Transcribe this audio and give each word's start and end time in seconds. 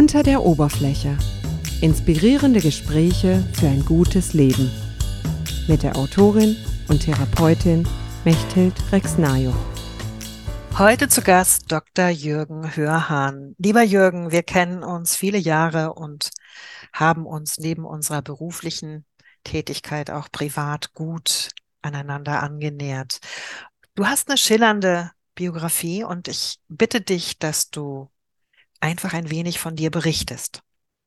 Unter 0.00 0.22
der 0.22 0.42
Oberfläche. 0.42 1.18
Inspirierende 1.82 2.60
Gespräche 2.60 3.46
für 3.52 3.66
ein 3.66 3.84
gutes 3.84 4.32
Leben. 4.32 4.70
Mit 5.68 5.82
der 5.82 5.94
Autorin 5.94 6.56
und 6.88 7.00
Therapeutin 7.00 7.86
Mechthild 8.24 8.72
Rexnajo. 8.92 9.52
Heute 10.78 11.08
zu 11.08 11.20
Gast 11.20 11.70
Dr. 11.70 12.08
Jürgen 12.08 12.74
Hörhahn. 12.74 13.54
Lieber 13.58 13.82
Jürgen, 13.82 14.32
wir 14.32 14.42
kennen 14.42 14.82
uns 14.82 15.16
viele 15.16 15.36
Jahre 15.36 15.92
und 15.92 16.30
haben 16.94 17.26
uns 17.26 17.58
neben 17.58 17.84
unserer 17.84 18.22
beruflichen 18.22 19.04
Tätigkeit 19.44 20.10
auch 20.10 20.32
privat 20.32 20.94
gut 20.94 21.50
aneinander 21.82 22.42
angenähert. 22.42 23.20
Du 23.96 24.06
hast 24.06 24.30
eine 24.30 24.38
schillernde 24.38 25.10
Biografie 25.34 26.04
und 26.04 26.26
ich 26.26 26.56
bitte 26.68 27.02
dich, 27.02 27.38
dass 27.38 27.68
du 27.68 28.08
einfach 28.80 29.12
ein 29.12 29.30
wenig 29.30 29.58
von 29.58 29.76
dir 29.76 29.90
berichtest. 29.90 30.62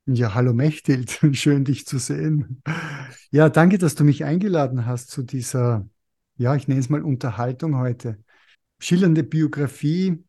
Ja, 0.05 0.33
hallo 0.33 0.53
Mechthild, 0.53 1.19
schön 1.33 1.65
dich 1.65 1.85
zu 1.85 1.97
sehen. 1.97 2.61
Ja, 3.31 3.49
danke, 3.49 3.77
dass 3.77 3.95
du 3.95 4.03
mich 4.03 4.23
eingeladen 4.23 4.85
hast 4.85 5.09
zu 5.09 5.23
dieser, 5.23 5.87
ja, 6.37 6.55
ich 6.55 6.67
nenne 6.67 6.79
es 6.79 6.89
mal 6.89 7.01
Unterhaltung 7.01 7.77
heute. 7.77 8.17
Schillernde 8.79 9.23
Biografie, 9.23 10.23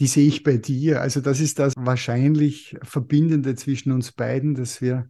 die 0.00 0.06
sehe 0.06 0.28
ich 0.28 0.42
bei 0.42 0.58
dir. 0.58 1.00
Also 1.00 1.20
das 1.20 1.40
ist 1.40 1.58
das 1.58 1.72
wahrscheinlich 1.76 2.76
Verbindende 2.82 3.54
zwischen 3.54 3.92
uns 3.92 4.12
beiden, 4.12 4.54
dass 4.54 4.80
wir 4.80 5.08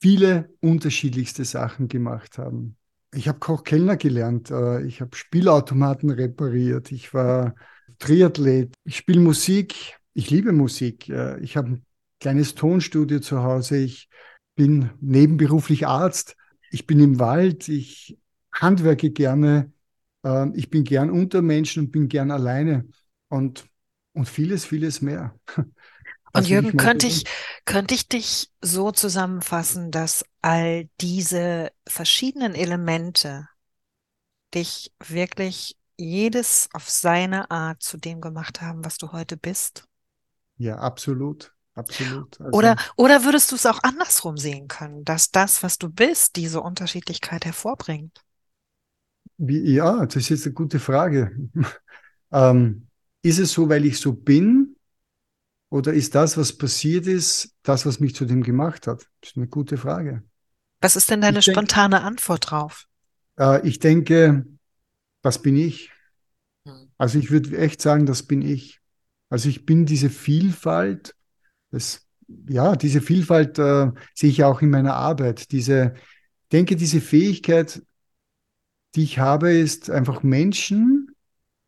viele 0.00 0.52
unterschiedlichste 0.60 1.44
Sachen 1.44 1.88
gemacht 1.88 2.38
haben. 2.38 2.76
Ich 3.12 3.28
habe 3.28 3.38
Koch-Kellner 3.38 3.96
gelernt, 3.96 4.50
äh, 4.50 4.82
ich 4.82 5.00
habe 5.00 5.16
Spielautomaten 5.16 6.10
repariert, 6.10 6.92
ich 6.92 7.12
war 7.12 7.54
Triathlet, 7.98 8.72
ich 8.84 8.96
spiele 8.96 9.20
Musik, 9.20 9.99
ich 10.14 10.30
liebe 10.30 10.52
Musik. 10.52 11.08
Ich 11.40 11.56
habe 11.56 11.70
ein 11.70 11.86
kleines 12.20 12.54
Tonstudio 12.54 13.20
zu 13.20 13.42
Hause. 13.42 13.78
Ich 13.78 14.08
bin 14.54 14.90
nebenberuflich 15.00 15.86
Arzt. 15.86 16.36
Ich 16.70 16.86
bin 16.86 17.00
im 17.00 17.18
Wald. 17.18 17.68
Ich 17.68 18.18
handwerke 18.52 19.10
gerne. 19.10 19.72
Ähm, 20.22 20.52
ich 20.54 20.70
bin 20.70 20.84
gern 20.84 21.10
unter 21.10 21.42
Menschen 21.42 21.84
und 21.84 21.92
bin 21.92 22.08
gern 22.08 22.30
alleine. 22.30 22.86
Und, 23.28 23.66
und 24.12 24.28
vieles, 24.28 24.64
vieles 24.64 25.00
mehr. 25.00 25.34
Und 26.32 26.48
Jürgen, 26.48 26.76
könnte 26.76 27.08
ich, 27.08 27.24
könnte 27.64 27.92
ich 27.92 28.06
dich 28.06 28.52
so 28.60 28.92
zusammenfassen, 28.92 29.90
dass 29.90 30.24
all 30.42 30.88
diese 31.00 31.72
verschiedenen 31.88 32.54
Elemente 32.54 33.48
dich 34.54 34.92
wirklich 35.04 35.76
jedes 35.96 36.68
auf 36.72 36.88
seine 36.88 37.50
Art 37.50 37.82
zu 37.82 37.96
dem 37.96 38.20
gemacht 38.20 38.60
haben, 38.60 38.84
was 38.84 38.96
du 38.96 39.10
heute 39.10 39.36
bist? 39.36 39.89
Ja, 40.60 40.76
absolut. 40.76 41.54
Absolut. 41.74 42.38
Also, 42.38 42.58
oder, 42.58 42.76
oder 42.96 43.24
würdest 43.24 43.50
du 43.50 43.56
es 43.56 43.64
auch 43.64 43.82
andersrum 43.82 44.36
sehen 44.36 44.68
können, 44.68 45.04
dass 45.04 45.30
das, 45.30 45.62
was 45.62 45.78
du 45.78 45.88
bist, 45.88 46.36
diese 46.36 46.60
Unterschiedlichkeit 46.60 47.46
hervorbringt? 47.46 48.20
Wie, 49.38 49.72
ja, 49.72 50.04
das 50.04 50.16
ist 50.16 50.28
jetzt 50.28 50.44
eine 50.44 50.52
gute 50.52 50.78
Frage. 50.78 51.34
ähm, 52.32 52.86
ist 53.22 53.38
es 53.38 53.52
so, 53.52 53.70
weil 53.70 53.86
ich 53.86 53.98
so 53.98 54.12
bin? 54.12 54.76
Oder 55.70 55.94
ist 55.94 56.14
das, 56.14 56.36
was 56.36 56.52
passiert 56.52 57.06
ist, 57.06 57.54
das, 57.62 57.86
was 57.86 57.98
mich 57.98 58.14
zu 58.14 58.26
dem 58.26 58.42
gemacht 58.42 58.86
hat? 58.86 59.08
Das 59.22 59.30
ist 59.30 59.36
eine 59.38 59.48
gute 59.48 59.78
Frage. 59.78 60.22
Was 60.82 60.94
ist 60.94 61.10
denn 61.10 61.22
deine 61.22 61.38
ich 61.38 61.46
spontane 61.46 61.96
denk, 61.96 62.06
Antwort 62.06 62.50
drauf? 62.50 62.86
Äh, 63.38 63.66
ich 63.66 63.78
denke, 63.78 64.44
das 65.22 65.40
bin 65.40 65.56
ich. 65.56 65.90
Hm. 66.66 66.90
Also 66.98 67.18
ich 67.18 67.30
würde 67.30 67.56
echt 67.56 67.80
sagen, 67.80 68.04
das 68.04 68.24
bin 68.24 68.42
ich. 68.42 68.79
Also 69.30 69.48
ich 69.48 69.64
bin 69.64 69.86
diese 69.86 70.10
Vielfalt, 70.10 71.14
das, 71.70 72.06
ja, 72.48 72.76
diese 72.76 73.00
Vielfalt 73.00 73.58
äh, 73.58 73.90
sehe 74.14 74.30
ich 74.30 74.44
auch 74.44 74.60
in 74.60 74.70
meiner 74.70 74.94
Arbeit. 74.94 75.52
Diese, 75.52 75.94
denke, 76.52 76.76
diese 76.76 77.00
Fähigkeit, 77.00 77.82
die 78.94 79.04
ich 79.04 79.18
habe, 79.20 79.52
ist 79.52 79.88
einfach 79.88 80.22
Menschen, 80.24 81.14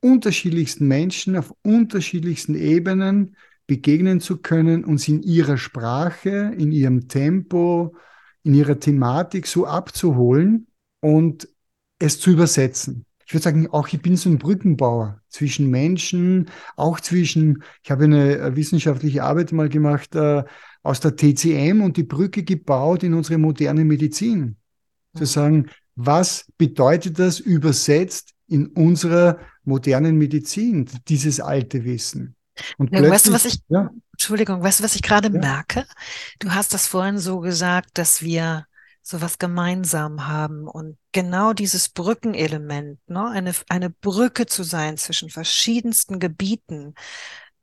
unterschiedlichsten 0.00 0.88
Menschen 0.88 1.36
auf 1.36 1.54
unterschiedlichsten 1.62 2.56
Ebenen 2.56 3.36
begegnen 3.68 4.20
zu 4.20 4.38
können, 4.38 4.84
uns 4.84 5.06
in 5.06 5.22
ihrer 5.22 5.56
Sprache, 5.56 6.52
in 6.58 6.72
ihrem 6.72 7.06
Tempo, 7.06 7.94
in 8.42 8.54
ihrer 8.54 8.80
Thematik 8.80 9.46
so 9.46 9.66
abzuholen 9.66 10.66
und 11.00 11.48
es 12.00 12.18
zu 12.18 12.32
übersetzen 12.32 13.06
ich 13.32 13.34
würde 13.34 13.44
sagen, 13.44 13.69
auch 13.70 13.88
ich 13.88 14.03
bin 14.03 14.15
so 14.15 14.28
ein 14.28 14.37
Brückenbauer 14.37 15.22
zwischen 15.31 15.70
Menschen, 15.70 16.50
auch 16.76 17.00
zwischen, 17.00 17.62
ich 17.82 17.91
habe 17.91 18.04
eine 18.04 18.37
äh, 18.37 18.56
wissenschaftliche 18.56 19.25
Arbeit 19.25 19.53
mal 19.53 19.70
gemacht 19.70 20.15
äh, 20.15 20.44
aus 20.82 21.00
der 21.00 21.16
TCM 21.16 21.81
und 21.81 21.97
die 21.97 22.03
Brücke 22.03 22.43
gebaut 22.43 23.03
in 23.03 23.15
unsere 23.15 23.38
moderne 23.38 23.87
Medizin. 23.87 24.59
Mhm. 25.15 25.19
Zu 25.19 25.25
sagen, 25.25 25.70
was 25.94 26.44
bedeutet 26.59 27.19
das 27.19 27.41
übersetzt 27.41 28.34
in 28.48 28.66
unserer 28.66 29.38
modernen 29.64 30.19
Medizin, 30.19 30.91
dieses 31.09 31.41
alte 31.41 31.84
Wissen? 31.84 32.37
Und 32.76 32.93
ja, 32.93 33.00
weißt 33.00 33.28
du, 33.28 33.32
was 33.32 33.47
ich, 33.47 33.60
ja. 33.69 33.88
Entschuldigung, 34.12 34.62
weißt 34.62 34.81
du, 34.81 34.84
was 34.84 34.94
ich 34.94 35.00
gerade 35.00 35.32
ja. 35.32 35.41
merke? 35.41 35.87
Du 36.38 36.50
hast 36.50 36.75
das 36.75 36.87
vorhin 36.87 37.16
so 37.16 37.41
gesagt, 37.41 37.97
dass 37.97 38.20
wir 38.20 38.66
sowas 39.02 39.38
gemeinsam 39.38 40.28
haben 40.28 40.66
und 40.68 40.96
genau 41.10 41.52
dieses 41.52 41.88
Brückenelement, 41.88 42.98
ne, 43.08 43.28
eine, 43.28 43.52
eine 43.68 43.90
Brücke 43.90 44.46
zu 44.46 44.62
sein 44.62 44.96
zwischen 44.96 45.28
verschiedensten 45.28 46.20
Gebieten, 46.20 46.94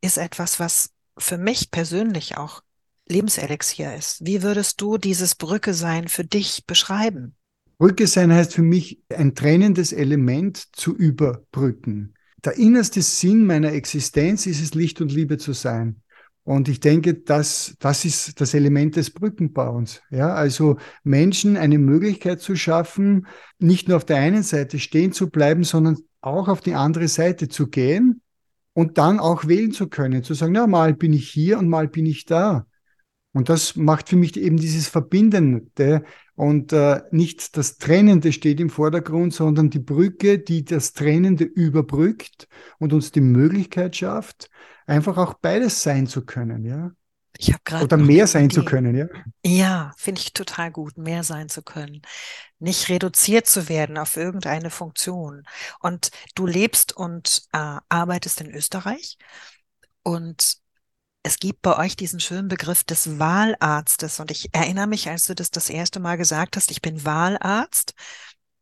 ist 0.02 0.18
etwas, 0.18 0.60
was 0.60 0.90
für 1.18 1.38
mich 1.38 1.70
persönlich 1.70 2.36
auch 2.36 2.62
Lebenselixier 3.08 3.94
ist. 3.94 4.24
Wie 4.24 4.42
würdest 4.42 4.80
du 4.80 4.98
dieses 4.98 5.34
Brücke 5.34 5.74
sein 5.74 6.08
für 6.08 6.24
dich 6.24 6.64
beschreiben? 6.66 7.34
Brücke 7.78 8.06
sein 8.06 8.32
heißt 8.32 8.54
für 8.54 8.62
mich 8.62 9.02
ein 9.08 9.34
trennendes 9.34 9.92
Element 9.92 10.68
zu 10.76 10.94
überbrücken. 10.94 12.14
Der 12.44 12.56
innerste 12.56 13.02
Sinn 13.02 13.44
meiner 13.46 13.72
Existenz 13.72 14.46
ist 14.46 14.62
es, 14.62 14.74
Licht 14.74 15.00
und 15.00 15.12
Liebe 15.12 15.38
zu 15.38 15.52
sein. 15.52 16.02
Und 16.50 16.68
ich 16.68 16.80
denke, 16.80 17.14
das, 17.14 17.76
das 17.78 18.04
ist 18.04 18.40
das 18.40 18.54
Element 18.54 18.96
des 18.96 19.12
Brückenbauens. 19.12 20.02
Ja, 20.10 20.34
also 20.34 20.78
Menschen 21.04 21.56
eine 21.56 21.78
Möglichkeit 21.78 22.40
zu 22.40 22.56
schaffen, 22.56 23.28
nicht 23.60 23.86
nur 23.86 23.98
auf 23.98 24.04
der 24.04 24.16
einen 24.16 24.42
Seite 24.42 24.80
stehen 24.80 25.12
zu 25.12 25.30
bleiben, 25.30 25.62
sondern 25.62 25.98
auch 26.20 26.48
auf 26.48 26.60
die 26.60 26.74
andere 26.74 27.06
Seite 27.06 27.48
zu 27.48 27.68
gehen 27.68 28.20
und 28.72 28.98
dann 28.98 29.20
auch 29.20 29.46
wählen 29.46 29.70
zu 29.70 29.88
können, 29.88 30.24
zu 30.24 30.34
sagen, 30.34 30.56
ja, 30.56 30.66
mal 30.66 30.92
bin 30.92 31.12
ich 31.12 31.28
hier 31.28 31.56
und 31.56 31.68
mal 31.68 31.86
bin 31.86 32.04
ich 32.04 32.24
da. 32.24 32.66
Und 33.32 33.48
das 33.48 33.76
macht 33.76 34.08
für 34.08 34.16
mich 34.16 34.36
eben 34.36 34.56
dieses 34.56 34.88
Verbindende 34.88 36.02
und 36.34 36.72
äh, 36.72 37.02
nicht 37.12 37.56
das 37.56 37.78
Trennende 37.78 38.32
steht 38.32 38.58
im 38.58 38.70
Vordergrund, 38.70 39.32
sondern 39.34 39.70
die 39.70 39.78
Brücke, 39.78 40.40
die 40.40 40.64
das 40.64 40.94
Trennende 40.94 41.44
überbrückt 41.44 42.48
und 42.80 42.92
uns 42.92 43.12
die 43.12 43.20
Möglichkeit 43.20 43.94
schafft, 43.94 44.50
einfach 44.90 45.16
auch 45.16 45.34
beides 45.34 45.82
sein 45.82 46.06
zu 46.06 46.24
können, 46.24 46.64
ja. 46.64 46.90
Ich 47.38 47.52
habe 47.52 47.62
gerade 47.64 47.84
oder 47.84 47.96
mehr 47.96 48.26
sein 48.26 48.46
Idee. 48.46 48.56
zu 48.56 48.64
können, 48.64 48.94
ja. 48.96 49.06
Ja, 49.44 49.92
finde 49.96 50.20
ich 50.20 50.32
total 50.32 50.70
gut, 50.70 50.98
mehr 50.98 51.22
sein 51.22 51.48
zu 51.48 51.62
können, 51.62 52.02
nicht 52.58 52.88
reduziert 52.88 53.46
zu 53.46 53.68
werden 53.68 53.96
auf 53.96 54.16
irgendeine 54.16 54.70
Funktion. 54.70 55.44
Und 55.78 56.10
du 56.34 56.46
lebst 56.46 56.94
und 56.94 57.42
äh, 57.52 57.76
arbeitest 57.88 58.40
in 58.40 58.50
Österreich 58.50 59.16
und 60.02 60.58
es 61.22 61.38
gibt 61.38 61.62
bei 61.62 61.76
euch 61.76 61.96
diesen 61.96 62.18
schönen 62.18 62.48
Begriff 62.48 62.82
des 62.82 63.18
Wahlarztes. 63.18 64.20
Und 64.20 64.30
ich 64.30 64.54
erinnere 64.54 64.86
mich, 64.86 65.08
als 65.08 65.26
du 65.26 65.34
das 65.34 65.50
das 65.50 65.68
erste 65.68 66.00
Mal 66.00 66.16
gesagt 66.16 66.56
hast, 66.56 66.70
ich 66.70 66.80
bin 66.80 67.04
Wahlarzt. 67.04 67.92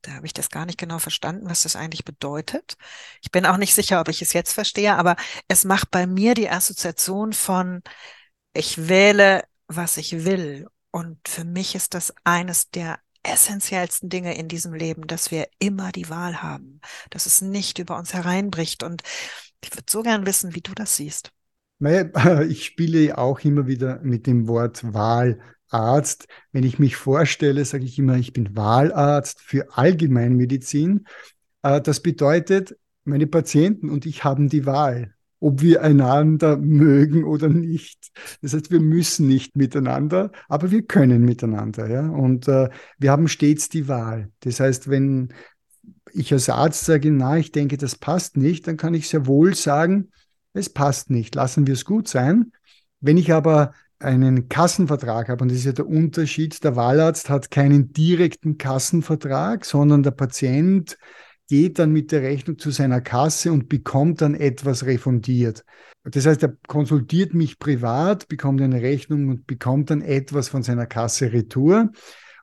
Da 0.02 0.12
habe 0.12 0.26
ich 0.26 0.32
das 0.32 0.50
gar 0.50 0.66
nicht 0.66 0.78
genau 0.78 0.98
verstanden, 0.98 1.48
was 1.48 1.62
das 1.62 1.76
eigentlich 1.76 2.04
bedeutet. 2.04 2.76
Ich 3.22 3.30
bin 3.30 3.46
auch 3.46 3.56
nicht 3.56 3.74
sicher, 3.74 4.00
ob 4.00 4.08
ich 4.08 4.22
es 4.22 4.32
jetzt 4.32 4.52
verstehe, 4.52 4.94
aber 4.96 5.16
es 5.48 5.64
macht 5.64 5.90
bei 5.90 6.06
mir 6.06 6.34
die 6.34 6.48
Assoziation 6.48 7.32
von, 7.32 7.82
ich 8.52 8.88
wähle, 8.88 9.44
was 9.66 9.96
ich 9.96 10.24
will. 10.24 10.66
Und 10.90 11.28
für 11.28 11.44
mich 11.44 11.74
ist 11.74 11.94
das 11.94 12.14
eines 12.24 12.70
der 12.70 12.98
essentiellsten 13.22 14.08
Dinge 14.08 14.36
in 14.36 14.48
diesem 14.48 14.72
Leben, 14.74 15.06
dass 15.06 15.30
wir 15.30 15.48
immer 15.58 15.92
die 15.92 16.08
Wahl 16.08 16.42
haben, 16.42 16.80
dass 17.10 17.26
es 17.26 17.40
nicht 17.40 17.78
über 17.78 17.98
uns 17.98 18.14
hereinbricht. 18.14 18.82
Und 18.82 19.02
ich 19.62 19.72
würde 19.72 19.86
so 19.88 20.02
gern 20.02 20.26
wissen, 20.26 20.54
wie 20.54 20.60
du 20.60 20.74
das 20.74 20.96
siehst. 20.96 21.32
Ich 22.48 22.64
spiele 22.64 23.18
auch 23.18 23.40
immer 23.40 23.66
wieder 23.66 24.00
mit 24.00 24.26
dem 24.26 24.48
Wort 24.48 24.92
Wahlarzt. 25.70 26.26
Wenn 26.52 26.64
ich 26.64 26.78
mich 26.78 26.96
vorstelle, 26.96 27.64
sage 27.64 27.84
ich 27.84 27.98
immer, 27.98 28.16
ich 28.16 28.32
bin 28.32 28.56
Wahlarzt 28.56 29.40
für 29.40 29.76
Allgemeinmedizin. 29.76 31.06
Äh, 31.62 31.80
das 31.80 32.00
bedeutet, 32.00 32.76
meine 33.04 33.26
Patienten 33.26 33.90
und 33.90 34.06
ich 34.06 34.24
haben 34.24 34.48
die 34.48 34.66
Wahl, 34.66 35.14
ob 35.40 35.62
wir 35.62 35.82
einander 35.82 36.56
mögen 36.56 37.24
oder 37.24 37.48
nicht. 37.48 38.10
Das 38.42 38.54
heißt, 38.54 38.70
wir 38.70 38.80
müssen 38.80 39.28
nicht 39.28 39.56
miteinander, 39.56 40.32
aber 40.48 40.70
wir 40.70 40.82
können 40.82 41.24
miteinander. 41.24 41.88
Ja? 41.88 42.08
Und 42.08 42.48
äh, 42.48 42.68
wir 42.98 43.10
haben 43.10 43.28
stets 43.28 43.68
die 43.68 43.88
Wahl. 43.88 44.30
Das 44.40 44.60
heißt, 44.60 44.90
wenn 44.90 45.32
ich 46.12 46.32
als 46.32 46.48
Arzt 46.48 46.84
sage, 46.84 47.10
na, 47.10 47.38
ich 47.38 47.52
denke, 47.52 47.76
das 47.76 47.96
passt 47.96 48.36
nicht, 48.36 48.66
dann 48.66 48.76
kann 48.76 48.94
ich 48.94 49.08
sehr 49.08 49.26
wohl 49.26 49.54
sagen, 49.54 50.10
es 50.54 50.70
passt 50.70 51.10
nicht, 51.10 51.34
lassen 51.34 51.66
wir 51.66 51.74
es 51.74 51.84
gut 51.84 52.08
sein. 52.08 52.52
Wenn 53.00 53.16
ich 53.16 53.32
aber 53.32 53.72
einen 54.00 54.48
Kassenvertrag 54.48 55.28
habe, 55.28 55.42
und 55.42 55.50
das 55.50 55.58
ist 55.58 55.64
ja 55.64 55.72
der 55.72 55.88
Unterschied, 55.88 56.62
der 56.62 56.76
Wahlarzt 56.76 57.30
hat 57.30 57.50
keinen 57.50 57.92
direkten 57.92 58.58
Kassenvertrag, 58.58 59.64
sondern 59.64 60.02
der 60.02 60.12
Patient 60.12 60.96
geht 61.48 61.78
dann 61.78 61.92
mit 61.92 62.12
der 62.12 62.22
Rechnung 62.22 62.58
zu 62.58 62.70
seiner 62.70 63.00
Kasse 63.00 63.52
und 63.52 63.68
bekommt 63.68 64.20
dann 64.20 64.34
etwas 64.34 64.84
refundiert. 64.84 65.64
Das 66.04 66.26
heißt, 66.26 66.42
er 66.42 66.56
konsultiert 66.68 67.34
mich 67.34 67.58
privat, 67.58 68.28
bekommt 68.28 68.60
eine 68.60 68.82
Rechnung 68.82 69.28
und 69.28 69.46
bekommt 69.46 69.90
dann 69.90 70.02
etwas 70.02 70.48
von 70.48 70.62
seiner 70.62 70.86
Kasse 70.86 71.32
retour. 71.32 71.90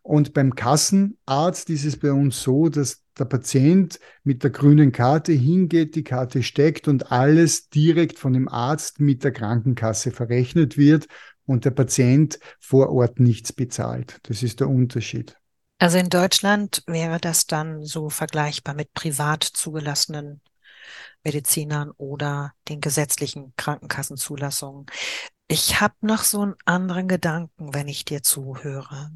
Und 0.01 0.33
beim 0.33 0.53
Kassenarzt 0.53 1.69
ist 1.69 1.85
es 1.85 1.97
bei 1.97 2.11
uns 2.11 2.41
so, 2.41 2.69
dass 2.69 3.03
der 3.17 3.25
Patient 3.25 3.99
mit 4.23 4.43
der 4.43 4.51
grünen 4.51 4.91
Karte 4.91 5.31
hingeht, 5.31 5.95
die 5.95 6.03
Karte 6.03 6.43
steckt 6.43 6.87
und 6.87 7.11
alles 7.11 7.69
direkt 7.69 8.19
von 8.19 8.33
dem 8.33 8.47
Arzt 8.47 8.99
mit 8.99 9.23
der 9.23 9.31
Krankenkasse 9.31 10.11
verrechnet 10.11 10.77
wird 10.77 11.07
und 11.45 11.65
der 11.65 11.71
Patient 11.71 12.39
vor 12.59 12.89
Ort 12.91 13.19
nichts 13.19 13.53
bezahlt. 13.53 14.19
Das 14.23 14.43
ist 14.43 14.59
der 14.59 14.69
Unterschied. 14.69 15.37
Also 15.77 15.97
in 15.97 16.09
Deutschland 16.09 16.83
wäre 16.87 17.19
das 17.19 17.47
dann 17.47 17.83
so 17.83 18.09
vergleichbar 18.09 18.75
mit 18.75 18.93
privat 18.93 19.43
zugelassenen 19.43 20.41
Medizinern 21.23 21.91
oder 21.97 22.53
den 22.69 22.79
gesetzlichen 22.79 23.53
Krankenkassenzulassungen. 23.57 24.85
Ich 25.47 25.81
habe 25.81 25.95
noch 26.01 26.23
so 26.23 26.41
einen 26.41 26.55
anderen 26.65 27.07
Gedanken, 27.07 27.73
wenn 27.73 27.87
ich 27.87 28.05
dir 28.05 28.23
zuhöre. 28.23 29.11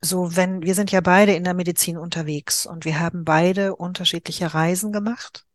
So, 0.00 0.36
wenn 0.36 0.62
wir 0.62 0.74
sind 0.74 0.90
ja 0.90 1.00
beide 1.00 1.34
in 1.34 1.44
der 1.44 1.54
Medizin 1.54 1.96
unterwegs 1.96 2.66
und 2.66 2.84
wir 2.84 2.98
haben 2.98 3.24
beide 3.24 3.76
unterschiedliche 3.76 4.52
Reisen 4.52 4.92
gemacht. 4.92 5.46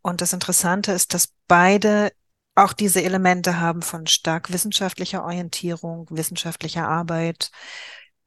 Und 0.00 0.20
das 0.20 0.32
Interessante 0.32 0.92
ist, 0.92 1.12
dass 1.12 1.32
beide 1.48 2.12
auch 2.58 2.72
diese 2.72 3.02
Elemente 3.02 3.60
haben 3.60 3.82
von 3.82 4.06
stark 4.06 4.52
wissenschaftlicher 4.52 5.24
Orientierung, 5.24 6.06
wissenschaftlicher 6.10 6.88
Arbeit 6.88 7.50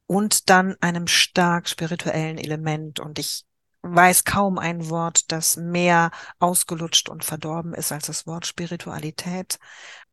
und 0.06 0.50
dann 0.50 0.76
einem 0.80 1.06
stark 1.06 1.68
spirituellen 1.68 2.38
Element. 2.38 3.00
Und 3.00 3.18
ich 3.18 3.44
weiß 3.82 4.24
kaum 4.24 4.58
ein 4.58 4.88
Wort, 4.88 5.32
das 5.32 5.56
mehr 5.56 6.10
ausgelutscht 6.38 7.08
und 7.08 7.24
verdorben 7.24 7.74
ist 7.74 7.92
als 7.92 8.06
das 8.06 8.26
Wort 8.26 8.46
Spiritualität. 8.46 9.58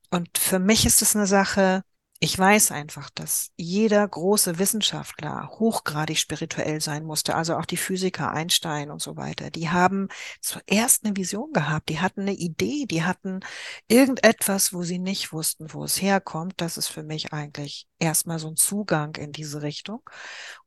Und 0.10 0.38
für 0.38 0.60
mich 0.60 0.86
ist 0.86 1.02
es 1.02 1.16
eine 1.16 1.28
Sache, 1.28 1.84
ich 2.22 2.38
weiß 2.38 2.72
einfach, 2.72 3.10
dass 3.10 3.52
jeder 3.56 4.06
große 4.06 4.60
Wissenschaftler 4.60 5.50
hochgradig 5.52 6.18
spirituell 6.18 6.82
sein 6.82 7.06
musste, 7.06 7.34
also 7.34 7.56
auch 7.56 7.66
die 7.66 7.78
Physiker 7.78 8.32
Einstein 8.32 8.92
und 8.92 9.02
so 9.02 9.16
weiter. 9.16 9.50
Die 9.52 9.70
haben 9.70 10.10
zuerst 10.42 11.06
eine 11.06 11.16
Vision 11.16 11.54
gehabt, 11.54 11.88
die 11.88 12.02
hatten 12.02 12.22
eine 12.22 12.34
Idee, 12.34 12.86
die 12.88 13.04
hatten 13.06 13.40
irgendetwas, 13.88 14.74
wo 14.74 14.84
sie 14.84 15.00
nicht 15.00 15.32
wussten, 15.32 15.74
wo 15.74 15.86
es 15.86 16.02
herkommt. 16.02 16.56
Das 16.58 16.78
ist 16.78 16.90
für 16.90 17.04
mich 17.04 17.32
eigentlich 17.32 17.88
erstmal 18.00 18.40
so 18.40 18.50
ein 18.50 18.58
Zugang 18.58 19.16
in 19.16 19.32
diese 19.32 19.62
Richtung. 19.62 20.02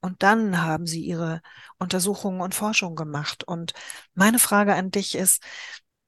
Und 0.00 0.22
dann 0.22 0.62
haben 0.62 0.86
sie 0.86 1.02
ihre 1.04 1.42
Untersuchungen 1.78 2.40
und 2.40 2.54
Forschungen 2.54 2.96
gemacht. 2.96 3.44
Und 3.44 3.74
meine 4.14 4.38
Frage 4.38 4.74
an 4.74 4.90
dich 4.90 5.14
ist, 5.16 5.42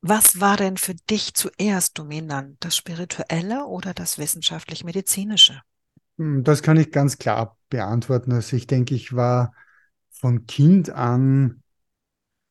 was 0.06 0.38
war 0.38 0.58
denn 0.58 0.76
für 0.76 0.94
dich 0.94 1.32
zuerst 1.32 1.98
dominant, 1.98 2.58
das 2.60 2.76
Spirituelle 2.76 3.64
oder 3.64 3.94
das 3.94 4.18
wissenschaftlich-medizinische? 4.18 5.62
Hm, 6.18 6.44
das 6.44 6.62
kann 6.62 6.76
ich 6.76 6.92
ganz 6.92 7.16
klar 7.16 7.56
beantworten. 7.70 8.32
Also 8.32 8.56
ich 8.56 8.66
denke, 8.66 8.94
ich 8.94 9.14
war 9.14 9.54
von 10.10 10.46
Kind 10.46 10.90
an 10.90 11.62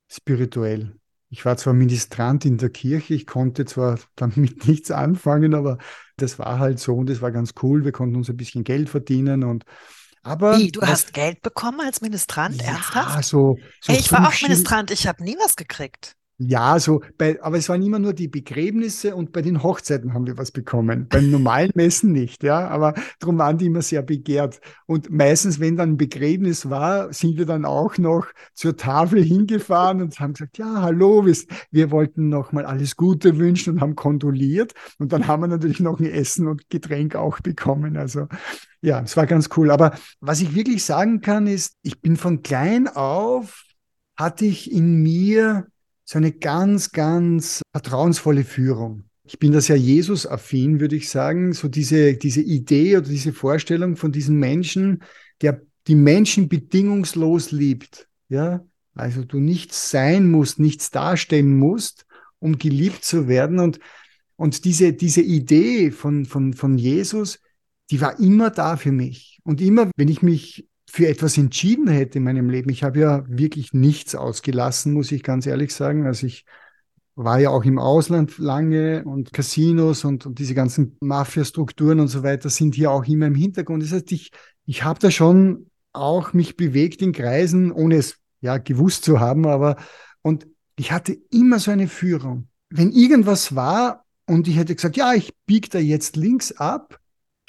spirituell. 0.10 1.00
Ich 1.30 1.46
war 1.46 1.56
zwar 1.58 1.74
Ministrant 1.74 2.46
in 2.46 2.58
der 2.58 2.70
Kirche, 2.72 3.14
ich 3.14 3.28
konnte 3.28 3.66
zwar 3.66 4.00
damit 4.16 4.68
nichts 4.68 4.90
anfangen, 4.90 5.54
aber 5.54 5.78
das 6.18 6.40
war 6.40 6.58
halt 6.58 6.80
so 6.80 6.96
und 6.96 7.08
das 7.08 7.22
war 7.22 7.32
ganz 7.32 7.54
cool. 7.62 7.86
Wir 7.86 7.92
konnten 7.92 8.16
uns 8.16 8.30
ein 8.30 8.38
bisschen 8.38 8.64
Geld 8.64 8.90
verdienen 8.90 9.44
und 9.44 9.64
aber 10.24 10.58
Wie, 10.58 10.72
du 10.72 10.82
was, 10.82 10.90
hast 10.90 11.14
Geld 11.14 11.42
bekommen 11.42 11.82
als 11.82 12.02
Ministrant, 12.02 12.62
ja, 12.62 12.70
ernsthaft? 12.70 13.26
So, 13.26 13.58
so 13.82 13.94
hey, 13.94 14.00
ich 14.00 14.12
war 14.12 14.28
auch 14.28 14.42
Ministrant, 14.42 14.90
ich 14.90 15.06
habe 15.06 15.24
nie 15.24 15.36
was 15.38 15.56
gekriegt. 15.56 16.16
Ja, 16.40 16.80
so 16.80 17.02
bei, 17.18 17.42
aber 17.44 17.58
es 17.58 17.70
waren 17.70 17.84
immer 17.84 18.00
nur 18.00 18.14
die 18.14 18.28
Begräbnisse 18.28 19.16
und 19.16 19.32
bei 19.32 19.44
den 19.44 19.62
Hochzeiten 19.62 20.14
haben 20.14 20.26
wir 20.26 20.38
was 20.38 20.52
bekommen. 20.52 21.08
Beim 21.08 21.30
normalen 21.30 21.72
Messen 21.76 22.12
nicht, 22.12 22.42
ja. 22.44 22.68
Aber 22.70 22.96
darum 23.20 23.38
waren 23.38 23.60
die 23.60 23.68
immer 23.68 23.84
sehr 23.84 24.02
begehrt. 24.02 24.60
Und 24.88 25.12
meistens, 25.12 25.60
wenn 25.60 25.78
dann 25.78 25.92
ein 25.92 25.98
Begräbnis 25.98 26.70
war, 26.70 27.14
sind 27.14 27.38
wir 27.38 27.46
dann 27.46 27.66
auch 27.66 28.00
noch 28.00 28.26
zur 28.56 28.76
Tafel 28.76 29.24
hingefahren 29.24 30.02
und 30.02 30.20
haben 30.20 30.34
gesagt, 30.34 30.58
ja, 30.58 30.82
hallo, 30.82 31.26
wir, 31.26 31.38
wir 31.70 31.92
wollten 31.92 32.30
nochmal 32.30 32.66
alles 32.66 32.96
Gute 32.96 33.38
wünschen 33.38 33.76
und 33.76 33.82
haben 33.82 33.96
kondoliert. 33.96 34.74
Und 34.98 35.14
dann 35.14 35.28
haben 35.28 35.44
wir 35.44 35.48
natürlich 35.48 35.80
noch 35.82 36.00
ein 36.00 36.06
Essen 36.08 36.48
und 36.48 36.68
Getränk 36.70 37.16
auch 37.16 37.42
bekommen. 37.42 37.96
Also 37.96 38.28
ja, 38.82 39.02
es 39.02 39.16
war 39.16 39.28
ganz 39.28 39.50
cool. 39.56 39.70
Aber 39.70 39.94
was 40.20 40.42
ich 40.42 40.56
wirklich 40.56 40.84
sagen 40.84 41.22
kann, 41.22 41.46
ist, 41.46 41.78
ich 41.84 42.02
bin 42.02 42.18
von 42.18 42.42
klein 42.42 42.88
auf, 42.88 43.66
hatte 44.18 44.46
ich 44.46 44.72
in 44.72 45.02
mir 45.02 45.68
so 46.06 46.18
eine 46.18 46.32
ganz, 46.32 46.92
ganz 46.92 47.62
vertrauensvolle 47.72 48.44
Führung. 48.44 49.04
Ich 49.26 49.40
bin 49.40 49.54
da 49.54 49.62
sehr 49.62 49.78
Jesus-affin, 49.78 50.80
würde 50.80 50.96
ich 50.96 51.10
sagen. 51.10 51.54
So 51.54 51.68
diese, 51.70 52.16
diese 52.16 52.42
Idee 52.42 52.98
oder 52.98 53.08
diese 53.08 53.32
Vorstellung 53.32 53.96
von 53.96 54.12
diesem 54.12 54.38
Menschen, 54.38 55.04
der 55.42 55.62
die 55.88 55.96
Menschen 55.96 56.50
bedingungslos 56.50 57.52
liebt. 57.52 58.08
Ja, 58.30 58.66
also 58.96 59.24
du 59.24 59.40
nichts 59.40 59.90
sein 59.90 60.30
musst, 60.30 60.60
nichts 60.60 60.92
darstellen 60.92 61.58
musst, 61.58 62.06
um 62.40 62.58
geliebt 62.58 63.04
zu 63.04 63.28
werden. 63.28 63.60
Und, 63.60 63.80
und 64.36 64.66
diese, 64.66 64.94
diese 64.94 65.22
Idee 65.22 65.92
von, 65.92 66.26
von, 66.26 66.54
von 66.54 66.78
Jesus, 66.78 67.40
die 67.92 68.02
war 68.02 68.20
immer 68.20 68.50
da 68.50 68.76
für 68.78 68.92
mich. 68.92 69.40
Und 69.44 69.62
immer, 69.62 69.90
wenn 69.96 70.10
ich 70.10 70.22
mich 70.22 70.68
für 70.94 71.08
etwas 71.08 71.40
entschieden 71.40 71.88
hätte 71.88 72.20
in 72.20 72.24
meinem 72.24 72.52
Leben. 72.52 72.70
Ich 72.70 72.84
habe 72.84 73.00
ja 73.00 73.24
wirklich 73.28 73.74
nichts 73.74 74.14
ausgelassen, 74.14 74.94
muss 74.94 75.12
ich 75.12 75.24
ganz 75.24 75.48
ehrlich 75.48 75.74
sagen. 75.74 76.06
Also 76.06 76.28
ich 76.28 76.46
war 77.16 77.40
ja 77.40 77.50
auch 77.50 77.64
im 77.64 77.80
Ausland 77.80 78.38
lange 78.38 79.04
und 79.04 79.34
Casinos 79.34 80.06
und, 80.06 80.28
und 80.28 80.38
diese 80.38 80.54
ganzen 80.54 80.96
Mafia-Strukturen 81.00 82.00
und 82.00 82.10
so 82.10 82.22
weiter 82.22 82.52
sind 82.52 82.76
hier 82.76 82.92
auch 82.92 83.06
immer 83.06 83.26
im 83.26 83.34
Hintergrund. 83.34 83.82
Das 83.82 83.92
heißt, 83.92 84.12
ich, 84.12 84.30
ich 84.68 84.84
habe 84.84 85.00
da 85.00 85.10
schon 85.10 85.72
auch 85.94 86.34
mich 86.34 86.58
bewegt 86.58 87.02
in 87.02 87.12
Kreisen, 87.12 87.72
ohne 87.72 87.96
es 87.96 88.18
ja 88.42 88.60
gewusst 88.60 89.04
zu 89.04 89.20
haben, 89.20 89.48
aber 89.48 89.78
und 90.22 90.46
ich 90.76 90.92
hatte 90.92 91.18
immer 91.32 91.58
so 91.58 91.72
eine 91.72 91.88
Führung. 91.88 92.50
Wenn 92.70 92.92
irgendwas 92.92 93.56
war 93.56 94.06
und 94.28 94.48
ich 94.48 94.58
hätte 94.58 94.76
gesagt, 94.76 94.96
ja, 94.96 95.16
ich 95.16 95.34
biege 95.48 95.70
da 95.70 95.80
jetzt 95.80 96.18
links 96.18 96.52
ab, 96.52 97.00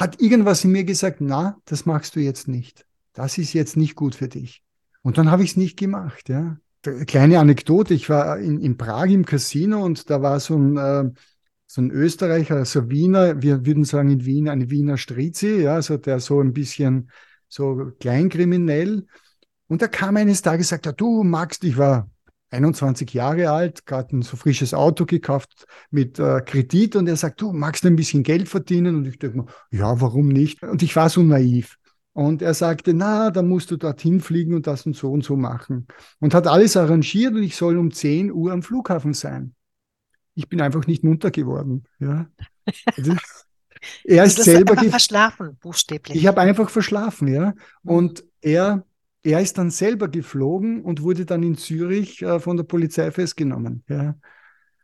hat 0.01 0.23
irgendwas 0.23 0.65
in 0.65 0.73
mir 0.73 0.85
gesagt, 0.85 1.19
na, 1.21 1.59
das 1.67 1.85
machst 1.85 2.17
du 2.17 2.21
jetzt 2.21 2.49
nicht 2.49 2.87
das 3.15 3.39
ist 3.39 3.53
jetzt 3.55 3.77
nicht 3.77 3.95
gut 3.95 4.15
für 4.15 4.29
dich. 4.29 4.63
Und 5.03 5.19
dann 5.19 5.31
habe 5.31 5.43
ich 5.43 5.51
es 5.51 5.57
nicht 5.57 5.79
gemacht. 5.79 6.29
Ja. 6.29 6.59
Kleine 7.07 7.39
Anekdote, 7.39 7.95
ich 7.95 8.11
war 8.11 8.39
in, 8.39 8.61
in 8.61 8.77
Prag 8.77 9.07
im 9.07 9.25
Casino 9.25 9.83
und 9.83 10.11
da 10.11 10.21
war 10.21 10.39
so 10.39 10.57
ein, 10.57 10.77
äh, 10.77 11.11
so 11.67 11.81
ein 11.81 11.91
Österreicher, 11.91 12.57
also 12.57 12.91
Wiener, 12.91 13.41
wir 13.41 13.65
würden 13.65 13.85
sagen 13.85 14.11
in 14.11 14.27
Wien 14.27 14.49
ein 14.49 14.71
Wiener 14.71 14.99
Strizi, 14.99 15.63
ja, 15.63 15.77
also 15.77 15.97
der 15.97 16.21
so 16.21 16.41
ein 16.41 16.53
bisschen 16.53 17.11
so 17.49 17.93
kleinkriminell. 18.01 19.07
Und 19.67 19.81
da 19.81 19.89
kam 19.89 20.17
eines 20.17 20.43
Tages, 20.43 20.69
sagt 20.69 20.87
er, 20.87 20.93
du 20.93 21.23
magst, 21.23 21.65
ich 21.65 21.79
war 21.79 22.11
21 22.51 23.13
Jahre 23.13 23.51
alt, 23.51 23.87
gerade 23.87 24.17
ein 24.17 24.23
so 24.23 24.37
frisches 24.37 24.75
Auto 24.75 25.07
gekauft 25.07 25.67
mit 25.91 26.19
äh, 26.19 26.41
Kredit 26.43 26.97
und 26.97 27.09
er 27.09 27.17
sagt, 27.17 27.41
du 27.41 27.53
magst 27.53 27.85
ein 27.87 27.97
bisschen 27.97 28.23
Geld 28.23 28.49
verdienen? 28.49 28.97
Und 28.97 29.07
ich 29.07 29.19
dachte 29.19 29.37
mir, 29.37 29.47
ja, 29.71 30.01
warum 30.01 30.29
nicht? 30.29 30.63
Und 30.63 30.83
ich 30.83 30.95
war 30.97 31.09
so 31.09 31.23
naiv. 31.23 31.79
Und 32.15 32.43
er 32.43 32.55
sagte, 32.55 32.95
na, 32.95 33.31
dann 33.31 33.49
musst 33.49 33.73
du 33.73 33.77
dorthin 33.77 34.21
fliegen 34.21 34.55
und 34.55 34.69
das 34.69 34.87
und 34.87 34.95
so 34.95 35.11
und 35.11 35.25
so 35.25 35.35
machen. 35.35 35.89
Und 36.21 36.33
hat 36.33 36.47
alles 36.47 36.77
arrangiert 36.77 37.35
und 37.35 37.43
ich 37.43 37.57
soll 37.57 37.77
um 37.77 37.91
10 37.91 38.31
Uhr 38.31 38.53
am 38.53 38.63
Flughafen 38.63 39.15
sein. 39.15 39.55
Ich 40.37 40.49
bin 40.49 40.61
einfach 40.61 40.87
nicht 40.87 41.03
munter 41.03 41.33
geworden. 41.33 41.85
Ja. 41.99 42.27
Also, 42.97 43.17
er 44.05 44.25
ist 44.25 44.43
selber 44.43 44.77
verschlafen, 44.77 45.57
buchstäblich. 45.61 46.17
Ich 46.17 46.29
habe 46.29 46.41
einfach 46.41 46.71
verschlafen, 46.71 47.27
ja. 47.27 47.53
Mhm. 47.83 47.91
Und 47.91 48.25
er, 48.41 48.87
er 49.25 49.41
ist 49.41 49.59
dann 49.59 49.73
selber 49.73 50.07
geflogen 50.07 50.83
und 50.83 51.03
wurde 51.03 51.27
dann 51.27 51.43
in 51.43 51.57
Zürich 51.57 52.23
äh, 52.23 52.39
von 52.39 52.57
der 52.57 52.65
Polizei 52.65 53.11
festgenommen. 53.11 53.83
Ja. 53.89 54.15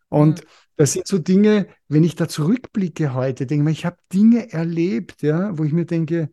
Und 0.09 0.41
mhm. 0.41 0.49
das 0.75 0.95
sind 0.95 1.07
so 1.07 1.19
Dinge, 1.19 1.69
wenn 1.87 2.03
ich 2.03 2.17
da 2.17 2.27
zurückblicke 2.27 3.15
heute, 3.15 3.47
denke 3.47 3.71
ich, 3.71 3.79
ich 3.79 3.87
habe 3.87 3.99
Dinge 4.13 4.53
erlebt, 4.53 5.23
ja, 5.23 5.57
wo 5.57 5.63
ich 5.63 5.73
mir 5.73 5.87
denke, 5.87 6.31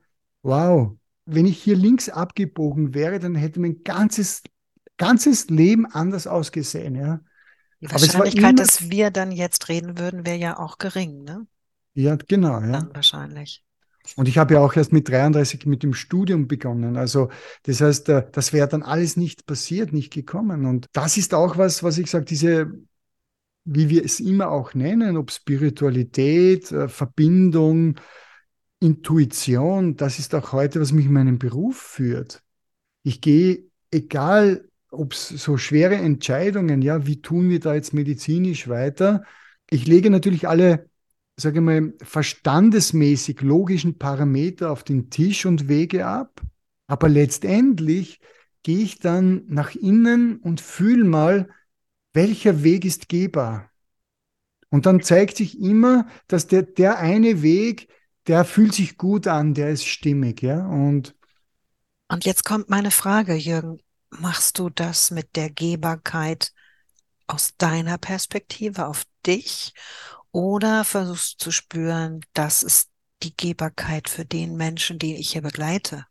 wow, 0.47 0.97
wenn 1.25 1.45
ich 1.45 1.61
hier 1.61 1.75
links 1.75 2.09
abgebogen 2.09 2.93
wäre, 2.93 3.19
dann 3.19 3.35
hätte 3.35 3.59
mein 3.59 3.83
ganzes, 3.83 4.41
ganzes 4.97 5.49
Leben 5.49 5.85
anders 5.85 6.25
ausgesehen. 6.25 6.95
Ja? 6.95 7.19
Die 7.81 7.91
Wahrscheinlichkeit, 7.91 8.37
immer, 8.37 8.53
dass 8.53 8.89
wir 8.89 9.11
dann 9.11 9.31
jetzt 9.31 9.69
reden 9.69 9.99
würden, 9.99 10.25
wäre 10.25 10.37
ja 10.37 10.57
auch 10.57 10.77
gering, 10.77 11.23
ne? 11.23 11.45
Ja, 11.93 12.15
genau. 12.15 12.61
Ja. 12.61 12.71
Dann 12.71 12.95
wahrscheinlich. 12.95 13.63
Und 14.15 14.29
ich 14.29 14.37
habe 14.37 14.53
ja 14.53 14.61
auch 14.61 14.73
erst 14.75 14.93
mit 14.93 15.09
33 15.09 15.65
mit 15.65 15.83
dem 15.83 15.93
Studium 15.93 16.47
begonnen. 16.47 16.95
Also 16.95 17.29
das 17.63 17.81
heißt, 17.81 18.07
äh, 18.09 18.25
das 18.31 18.53
wäre 18.53 18.67
dann 18.69 18.83
alles 18.83 19.17
nicht 19.17 19.45
passiert, 19.45 19.91
nicht 19.91 20.13
gekommen. 20.13 20.65
Und 20.65 20.87
das 20.93 21.17
ist 21.17 21.33
auch 21.33 21.57
was, 21.57 21.83
was 21.83 21.97
ich 21.97 22.09
sage, 22.09 22.25
diese 22.25 22.71
wie 23.69 23.89
wir 23.89 24.05
es 24.05 24.21
immer 24.21 24.49
auch 24.49 24.73
nennen, 24.73 25.17
ob 25.17 25.29
Spiritualität, 25.29 26.71
äh, 26.71 26.87
Verbindung, 26.87 27.95
Intuition, 28.79 29.95
das 29.95 30.19
ist 30.19 30.35
auch 30.35 30.51
heute, 30.51 30.79
was 30.79 30.91
mich 30.91 31.05
in 31.05 31.13
meinen 31.13 31.39
Beruf 31.39 31.77
führt. 31.77 32.43
Ich 33.03 33.21
gehe, 33.21 33.63
egal 33.91 34.69
ob 34.91 35.13
es 35.13 35.29
so 35.29 35.57
schwere 35.57 35.95
Entscheidungen, 35.95 36.81
ja, 36.81 37.05
wie 37.05 37.21
tun 37.21 37.49
wir 37.49 37.59
da 37.59 37.73
jetzt 37.73 37.93
medizinisch 37.93 38.67
weiter? 38.67 39.23
Ich 39.69 39.87
lege 39.87 40.09
natürlich 40.09 40.47
alle, 40.47 40.89
sage 41.35 41.59
ich 41.59 41.65
mal, 41.65 41.93
verstandesmäßig 42.01 43.41
logischen 43.41 43.97
Parameter 43.97 44.71
auf 44.71 44.83
den 44.83 45.09
Tisch 45.09 45.45
und 45.45 45.67
wege 45.67 46.05
ab. 46.05 46.41
Aber 46.87 47.09
letztendlich 47.09 48.19
gehe 48.63 48.79
ich 48.79 48.99
dann 48.99 49.43
nach 49.47 49.75
innen 49.75 50.37
und 50.37 50.61
fühle 50.61 51.03
mal, 51.03 51.49
welcher 52.13 52.63
Weg 52.63 52.85
ist 52.85 53.09
gehbar. 53.09 53.71
Und 54.69 54.85
dann 54.85 55.01
zeigt 55.01 55.37
sich 55.37 55.59
immer, 55.59 56.07
dass 56.27 56.47
der, 56.47 56.63
der 56.63 56.99
eine 56.99 57.41
Weg, 57.41 57.87
der 58.27 58.45
fühlt 58.45 58.73
sich 58.73 58.97
gut 58.97 59.27
an, 59.27 59.53
der 59.53 59.69
ist 59.69 59.85
stimmig, 59.85 60.41
ja. 60.41 60.65
Und, 60.67 61.15
und 62.09 62.25
jetzt 62.25 62.43
kommt 62.43 62.69
meine 62.69 62.91
Frage, 62.91 63.35
Jürgen. 63.35 63.79
Machst 64.09 64.59
du 64.59 64.69
das 64.69 65.11
mit 65.11 65.35
der 65.35 65.49
Gehbarkeit 65.49 66.53
aus 67.27 67.55
deiner 67.57 67.97
Perspektive 67.97 68.87
auf 68.87 69.03
dich 69.25 69.73
oder 70.31 70.83
versuchst 70.83 71.41
du 71.41 71.45
zu 71.45 71.51
spüren, 71.51 72.21
das 72.33 72.63
ist 72.63 72.89
die 73.23 73.35
Gehbarkeit 73.35 74.07
für 74.07 74.23
den 74.23 74.55
Menschen, 74.55 74.97
den 74.99 75.15
ich 75.15 75.31
hier 75.31 75.41
begleite? 75.41 76.05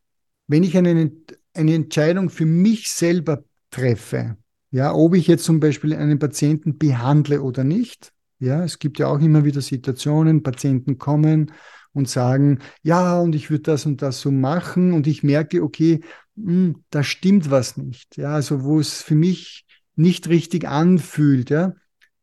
Wenn 0.47 0.63
ich 0.63 0.77
eine, 0.77 1.11
eine 1.55 1.75
Entscheidung 1.75 2.29
für 2.29 2.45
mich 2.45 2.91
selber 2.93 3.45
treffe, 3.71 4.37
ja, 4.71 4.93
ob 4.93 5.15
ich 5.15 5.27
jetzt 5.27 5.45
zum 5.45 5.61
Beispiel 5.61 5.95
einen 5.95 6.19
Patienten 6.19 6.77
behandle 6.77 7.41
oder 7.41 7.65
nicht, 7.65 8.13
ja, 8.39 8.63
es 8.63 8.79
gibt 8.79 8.99
ja 8.99 9.07
auch 9.07 9.21
immer 9.21 9.45
wieder 9.45 9.63
Situationen, 9.63 10.43
Patienten 10.43 10.99
kommen 10.99 11.53
und 11.97 12.11
sagen, 12.11 12.59
ja, 12.83 13.19
und 13.19 13.35
ich 13.35 13.51
würde 13.51 13.63
das 13.63 13.87
und 13.87 14.03
das 14.03 14.21
so 14.21 14.31
machen 14.31 14.93
und 14.93 15.07
ich 15.07 15.23
merke, 15.23 15.63
okay, 15.63 16.01
mh, 16.37 16.53
hm, 16.53 16.85
da 16.91 17.03
stimmt 17.03 17.51
was 17.51 17.79
nicht. 17.79 18.19
Ja, 18.19 18.35
also 18.35 18.65
wo 18.65 18.79
es 18.79 19.03
für 19.03 19.15
mich 19.15 19.65
nicht 19.97 20.29
richtig 20.29 20.69
anfühlt, 20.69 21.49
ja, 21.49 21.75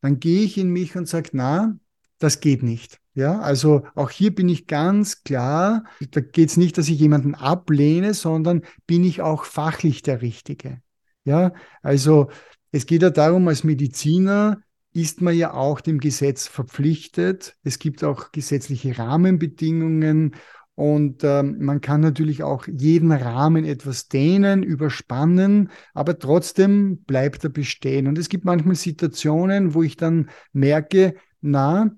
dann 0.02 0.20
gehe 0.20 0.44
ich 0.44 0.60
in 0.60 0.70
mich 0.70 0.96
und 0.96 1.08
sage, 1.08 1.32
na, 1.34 1.76
das 2.20 2.40
geht 2.40 2.62
nicht. 2.62 3.00
Ja, 3.16 3.40
also 3.40 3.84
auch 3.96 4.12
hier 4.12 4.34
bin 4.34 4.48
ich 4.48 4.68
ganz 4.68 5.24
klar, 5.24 5.84
da 6.12 6.22
geht 6.22 6.50
es 6.50 6.58
nicht, 6.58 6.78
dass 6.78 6.90
ich 6.90 7.00
jemanden 7.00 7.36
ablehne, 7.36 8.14
sondern 8.14 8.62
bin 8.88 9.04
ich 9.04 9.22
auch 9.22 9.46
fachlich 9.46 10.04
der 10.04 10.22
Richtige. 10.22 10.82
Ja, 11.26 11.54
also 11.82 12.30
es 12.72 12.86
geht 12.86 13.02
ja 13.02 13.10
darum, 13.10 13.48
als 13.48 13.64
Mediziner 13.64 14.62
ist 14.94 15.22
man 15.22 15.36
ja 15.36 15.54
auch 15.54 15.82
dem 15.82 16.00
Gesetz 16.00 16.48
verpflichtet. 16.48 17.56
Es 17.64 17.80
gibt 17.80 18.04
auch 18.04 18.32
gesetzliche 18.32 18.98
Rahmenbedingungen 18.98 20.36
und 20.76 21.24
ähm, 21.24 21.58
man 21.60 21.82
kann 21.82 22.02
natürlich 22.02 22.42
auch 22.42 22.68
jeden 22.68 23.12
Rahmen 23.12 23.64
etwas 23.64 24.08
dehnen, 24.08 24.64
überspannen, 24.64 25.70
aber 25.94 26.18
trotzdem 26.18 27.04
bleibt 27.04 27.44
er 27.44 27.52
bestehen. 27.52 28.08
Und 28.08 28.18
es 28.18 28.30
gibt 28.30 28.46
manchmal 28.46 28.76
Situationen, 28.76 29.76
wo 29.76 29.84
ich 29.84 29.98
dann 29.98 30.30
merke, 30.52 31.16
na, 31.42 31.92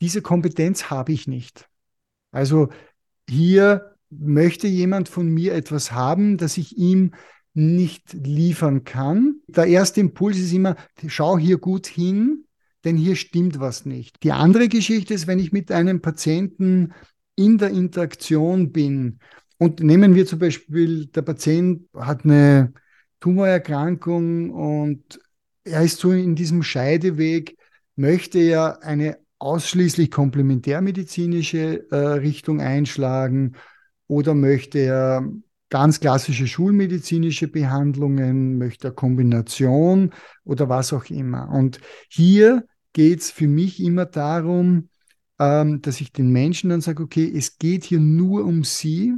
diese 0.00 0.20
Kompetenz 0.20 0.90
habe 0.90 1.12
ich 1.12 1.28
nicht. 1.28 1.68
Also 2.30 2.68
hier 3.28 3.96
möchte 4.10 4.66
jemand 4.66 5.08
von 5.08 5.28
mir 5.28 5.54
etwas 5.54 5.92
haben, 5.92 6.36
das 6.36 6.58
ich 6.58 6.76
ihm 6.76 7.12
nicht 7.54 8.12
liefern 8.12 8.84
kann. 8.84 9.40
Der 9.48 9.66
erste 9.66 10.00
Impuls 10.00 10.38
ist 10.38 10.52
immer, 10.52 10.76
schau 11.08 11.38
hier 11.38 11.58
gut 11.58 11.86
hin, 11.86 12.44
denn 12.84 12.96
hier 12.96 13.16
stimmt 13.16 13.60
was 13.60 13.84
nicht. 13.84 14.22
Die 14.22 14.32
andere 14.32 14.68
Geschichte 14.68 15.14
ist, 15.14 15.26
wenn 15.26 15.38
ich 15.38 15.52
mit 15.52 15.70
einem 15.72 16.00
Patienten 16.00 16.92
in 17.36 17.58
der 17.58 17.70
Interaktion 17.70 18.72
bin 18.72 19.18
und 19.58 19.80
nehmen 19.80 20.14
wir 20.14 20.26
zum 20.26 20.38
Beispiel, 20.38 21.06
der 21.06 21.22
Patient 21.22 21.82
hat 21.94 22.24
eine 22.24 22.72
Tumorerkrankung 23.20 24.50
und 24.50 25.20
er 25.64 25.82
ist 25.82 25.98
so 25.98 26.12
in 26.12 26.34
diesem 26.34 26.62
Scheideweg, 26.62 27.58
möchte 27.96 28.38
er 28.38 28.82
eine 28.82 29.18
ausschließlich 29.38 30.10
komplementärmedizinische 30.10 31.90
äh, 31.90 31.96
Richtung 31.96 32.60
einschlagen 32.60 33.56
oder 34.06 34.34
möchte 34.34 34.78
er 34.78 35.30
ganz 35.70 36.00
klassische 36.00 36.46
schulmedizinische 36.46 37.48
Behandlungen, 37.48 38.58
möchte 38.58 38.88
eine 38.88 38.94
Kombination 38.94 40.12
oder 40.44 40.68
was 40.68 40.92
auch 40.92 41.06
immer. 41.06 41.48
Und 41.48 41.80
hier 42.08 42.66
geht 42.92 43.20
es 43.20 43.30
für 43.30 43.48
mich 43.48 43.80
immer 43.80 44.04
darum, 44.04 44.88
ähm, 45.38 45.80
dass 45.80 46.00
ich 46.00 46.12
den 46.12 46.30
Menschen 46.30 46.70
dann 46.70 46.80
sage, 46.80 47.02
okay, 47.02 47.32
es 47.34 47.58
geht 47.58 47.84
hier 47.84 48.00
nur 48.00 48.44
um 48.44 48.64
sie 48.64 49.14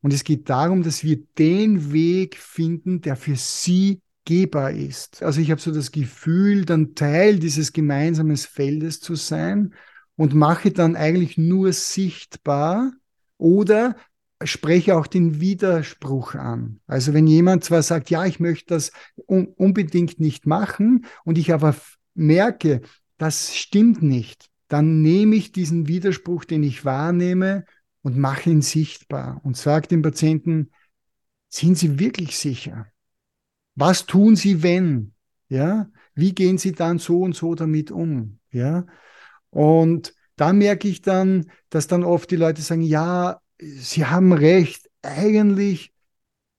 und 0.00 0.12
es 0.12 0.24
geht 0.24 0.48
darum, 0.48 0.82
dass 0.82 1.04
wir 1.04 1.22
den 1.38 1.92
Weg 1.92 2.36
finden, 2.36 3.00
der 3.00 3.16
für 3.16 3.36
sie 3.36 4.00
gehbar 4.24 4.70
ist. 4.70 5.22
Also 5.22 5.40
ich 5.40 5.50
habe 5.50 5.60
so 5.60 5.72
das 5.72 5.90
Gefühl, 5.90 6.64
dann 6.64 6.94
Teil 6.94 7.38
dieses 7.38 7.72
gemeinsamen 7.72 8.36
Feldes 8.36 9.00
zu 9.00 9.16
sein 9.16 9.74
und 10.16 10.34
mache 10.34 10.70
dann 10.70 10.94
eigentlich 10.94 11.36
nur 11.36 11.72
sichtbar 11.72 12.92
oder 13.38 13.96
spreche 14.44 14.96
auch 14.96 15.06
den 15.06 15.40
Widerspruch 15.40 16.34
an. 16.34 16.80
Also 16.86 17.12
wenn 17.12 17.26
jemand 17.26 17.64
zwar 17.64 17.82
sagt, 17.82 18.10
ja, 18.10 18.24
ich 18.24 18.40
möchte 18.40 18.74
das 18.74 18.92
un 19.26 19.48
unbedingt 19.56 20.20
nicht 20.20 20.46
machen 20.46 21.04
und 21.24 21.38
ich 21.38 21.52
aber 21.52 21.74
merke, 22.14 22.80
das 23.18 23.54
stimmt 23.54 24.02
nicht, 24.02 24.48
dann 24.68 25.02
nehme 25.02 25.36
ich 25.36 25.52
diesen 25.52 25.88
Widerspruch, 25.88 26.44
den 26.44 26.62
ich 26.62 26.84
wahrnehme 26.84 27.64
und 28.02 28.16
mache 28.16 28.50
ihn 28.50 28.62
sichtbar 28.62 29.40
und 29.44 29.56
sage 29.56 29.88
dem 29.88 30.02
Patienten, 30.02 30.70
sind 31.48 31.76
Sie 31.76 31.98
wirklich 31.98 32.38
sicher? 32.38 32.86
Was 33.74 34.06
tun 34.06 34.36
Sie, 34.36 34.62
wenn? 34.62 35.12
Ja, 35.48 35.90
wie 36.14 36.34
gehen 36.34 36.58
Sie 36.58 36.72
dann 36.72 36.98
so 36.98 37.22
und 37.22 37.34
so 37.34 37.54
damit 37.54 37.90
um? 37.90 38.38
Ja, 38.52 38.86
und 39.50 40.14
da 40.36 40.52
merke 40.52 40.88
ich 40.88 41.02
dann, 41.02 41.50
dass 41.68 41.86
dann 41.86 42.04
oft 42.04 42.30
die 42.30 42.36
Leute 42.36 42.62
sagen, 42.62 42.82
ja, 42.82 43.40
Sie 43.60 44.06
haben 44.06 44.32
recht, 44.32 44.88
eigentlich, 45.02 45.92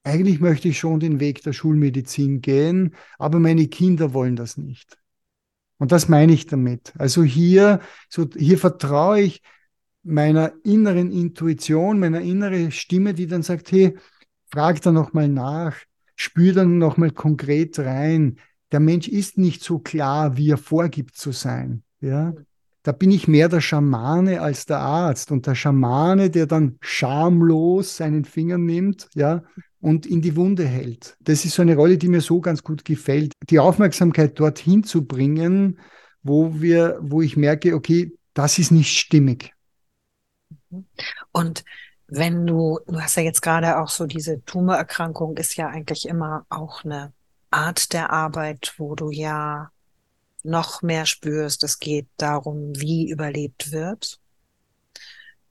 eigentlich 0.03 0.39
möchte 0.39 0.70
ich 0.70 0.79
schon 0.79 1.00
den 1.00 1.20
Weg 1.20 1.41
der 1.43 1.53
Schulmedizin 1.53 2.41
gehen, 2.41 2.96
aber 3.17 3.39
meine 3.39 3.67
Kinder 3.67 4.13
wollen 4.13 4.36
das 4.36 4.58
nicht. 4.58 4.98
Und 5.77 5.91
das 5.91 6.10
meine 6.10 6.34
ich 6.34 6.46
damit. 6.46 6.93
Also 6.98 7.24
hier, 7.24 7.79
so, 8.08 8.29
hier 8.38 8.60
vertraue 8.60 9.22
ich 9.22 9.41
meiner 10.03 10.53
inneren 10.63 11.12
Intuition, 11.12 12.00
meiner 12.00 12.22
inneren 12.22 12.72
Stimme, 12.72 13.13
die 13.13 13.27
dann 13.27 13.43
sagt, 13.43 13.72
hey, 13.72 13.98
frag 14.51 14.81
da 14.81 14.91
nochmal 14.91 15.27
nach, 15.27 15.75
spür 16.15 16.53
dann 16.53 16.77
nochmal 16.77 17.12
konkret 17.12 17.79
rein. 17.79 18.38
Der 18.72 18.79
Mensch 18.79 19.08
ist 19.08 19.38
nicht 19.38 19.63
so 19.63 19.79
klar, 19.79 20.38
wie 20.38 20.51
er 20.51 20.58
vorgibt 20.58 21.15
zu 21.15 21.31
sein. 21.31 21.84
Ja? 22.00 22.34
Da 22.84 22.92
bin 22.92 23.12
ich 23.12 23.28
mehr 23.28 23.48
der 23.48 23.62
Schamane 23.62 24.42
als 24.42 24.66
der 24.66 24.80
Arzt. 24.80 25.32
Und 25.32 25.46
der 25.48 25.56
Schamane, 25.56 26.30
der 26.30 26.48
dann 26.48 26.78
schamlos 26.82 27.98
seinen 27.98 28.26
Finger 28.26 28.58
nimmt, 28.58 29.10
ja, 29.14 29.44
und 29.80 30.06
in 30.06 30.22
die 30.22 30.36
Wunde 30.36 30.66
hält. 30.66 31.18
Das 31.20 31.44
ist 31.44 31.56
so 31.56 31.62
eine 31.62 31.76
Rolle, 31.76 31.98
die 31.98 32.08
mir 32.08 32.22
so 32.22 32.40
ganz 32.40 32.64
gut 32.64 32.86
gefällt. 32.86 33.34
Die 33.50 33.60
Aufmerksamkeit 33.60 34.40
dorthin 34.40 34.84
zu 34.84 35.06
bringen, 35.06 35.80
wo 36.24 36.62
wir, 36.62 37.00
wo 37.02 37.22
ich 37.22 37.36
merke, 37.36 37.76
okay, 37.76 38.14
das 38.34 38.60
ist 38.60 38.72
nicht 38.72 38.98
stimmig. 38.98 39.54
Und 41.32 41.64
wenn 42.08 42.46
du, 42.46 42.80
du 42.88 43.00
hast 43.00 43.16
ja 43.16 43.24
jetzt 43.24 43.42
gerade 43.42 43.80
auch 43.80 43.90
so 43.90 44.06
diese 44.06 44.44
Tumorerkrankung 44.44 45.38
ist 45.38 45.56
ja 45.56 45.68
eigentlich 45.68 46.08
immer 46.08 46.46
auch 46.50 46.84
eine 46.84 47.14
Art 47.50 47.94
der 47.94 48.12
Arbeit, 48.12 48.74
wo 48.78 48.96
du 48.96 49.10
ja 49.10 49.72
noch 50.44 50.82
mehr 50.82 51.06
spürst, 51.06 51.64
es 51.64 51.80
geht 51.80 52.08
darum, 52.18 52.74
wie 52.80 53.10
überlebt 53.10 53.72
wird. 53.72 54.20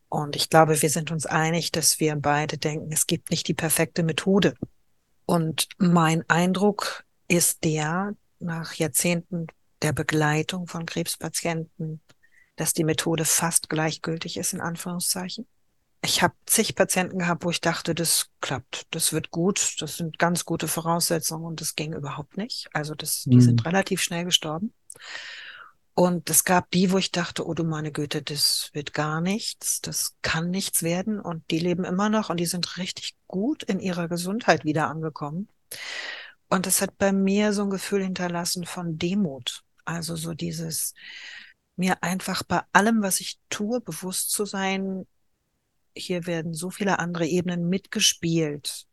Und 0.09 0.35
ich 0.35 0.51
glaube, 0.51 0.83
wir 0.83 0.91
sind 0.91 1.11
uns 1.11 1.27
einig, 1.27 1.71
dass 1.73 2.01
wir 2.01 2.17
beide 2.17 2.59
denken, 2.59 2.91
es 2.93 3.07
gibt 3.07 3.31
nicht 3.31 3.47
die 3.49 3.55
perfekte 3.55 4.03
Methode. 4.03 4.55
Und 5.25 5.69
mein 5.79 6.29
Eindruck 6.29 7.05
ist 7.29 7.63
der, 7.65 8.15
nach 8.41 8.75
Jahrzehnten 8.75 9.47
der 9.83 9.93
Begleitung 9.93 10.67
von 10.67 10.87
Krebspatienten, 10.87 12.01
dass 12.57 12.73
die 12.73 12.85
Methode 12.85 13.25
fast 13.25 13.69
gleichgültig 13.69 14.37
ist, 14.37 14.53
in 14.53 14.61
Anführungszeichen 14.61 15.47
ich 16.03 16.23
habe 16.23 16.35
zig 16.47 16.75
Patienten 16.75 17.19
gehabt, 17.19 17.45
wo 17.45 17.51
ich 17.51 17.61
dachte, 17.61 17.95
das 17.95 18.31
klappt, 18.41 18.87
das 18.91 19.13
wird 19.13 19.31
gut, 19.31 19.77
das 19.81 19.97
sind 19.97 20.19
ganz 20.19 20.45
gute 20.45 20.67
Voraussetzungen 20.67 21.45
und 21.45 21.61
das 21.61 21.77
ging 21.77 21.93
überhaupt 21.93 22.37
nicht. 22.37 22.69
Also 22.73 22.95
das, 22.95 23.25
die 23.25 23.41
sind 23.41 23.61
mhm. 23.61 23.67
relativ 23.67 24.01
schnell 24.01 24.25
gestorben. 24.25 24.73
Und 25.95 26.31
es 26.31 26.45
gab 26.45 26.71
die, 26.71 26.93
wo 26.93 26.99
ich 26.99 27.13
dachte, 27.13 27.47
oh 27.47 27.53
du 27.53 27.65
meine 27.65 27.93
Güte, 27.93 28.23
das 28.23 28.71
wird 28.73 28.95
gar 28.95 29.21
nichts, 29.21 29.81
das 29.81 30.17
kann 30.23 30.51
nichts 30.51 30.83
werden 30.83 31.21
und 31.21 31.51
die 31.51 31.59
leben 31.59 31.85
immer 31.85 32.09
noch 32.09 32.31
und 32.31 32.39
die 32.39 32.47
sind 32.47 32.79
richtig 32.79 33.17
gut 33.27 33.63
in 33.65 33.81
ihrer 33.81 34.09
Gesundheit 34.09 34.65
wieder 34.65 34.89
angekommen. 34.89 35.49
Und 36.49 36.67
das 36.67 36.81
hat 36.81 36.97
bei 36.97 37.13
mir 37.13 37.53
so 37.53 37.63
ein 37.65 37.71
Gefühl 37.71 38.03
hinterlassen 38.03 38.65
von 38.65 38.99
Demut. 38.99 39.63
Also 39.85 40.17
so 40.17 40.33
dieses, 40.35 40.95
mir 41.77 42.03
einfach 42.03 42.43
bei 42.45 42.63
allem, 42.73 43.03
was 43.03 43.21
ich 43.21 43.39
tue, 43.51 43.81
bewusst 43.81 44.31
zu 44.31 44.45
sein, 44.45 45.07
hier 45.95 46.27
werden 46.27 46.55
so 46.55 46.71
viele 46.71 46.99
andere 46.99 47.27
Ebenen 47.27 47.69
mitgespielt. 47.69 48.87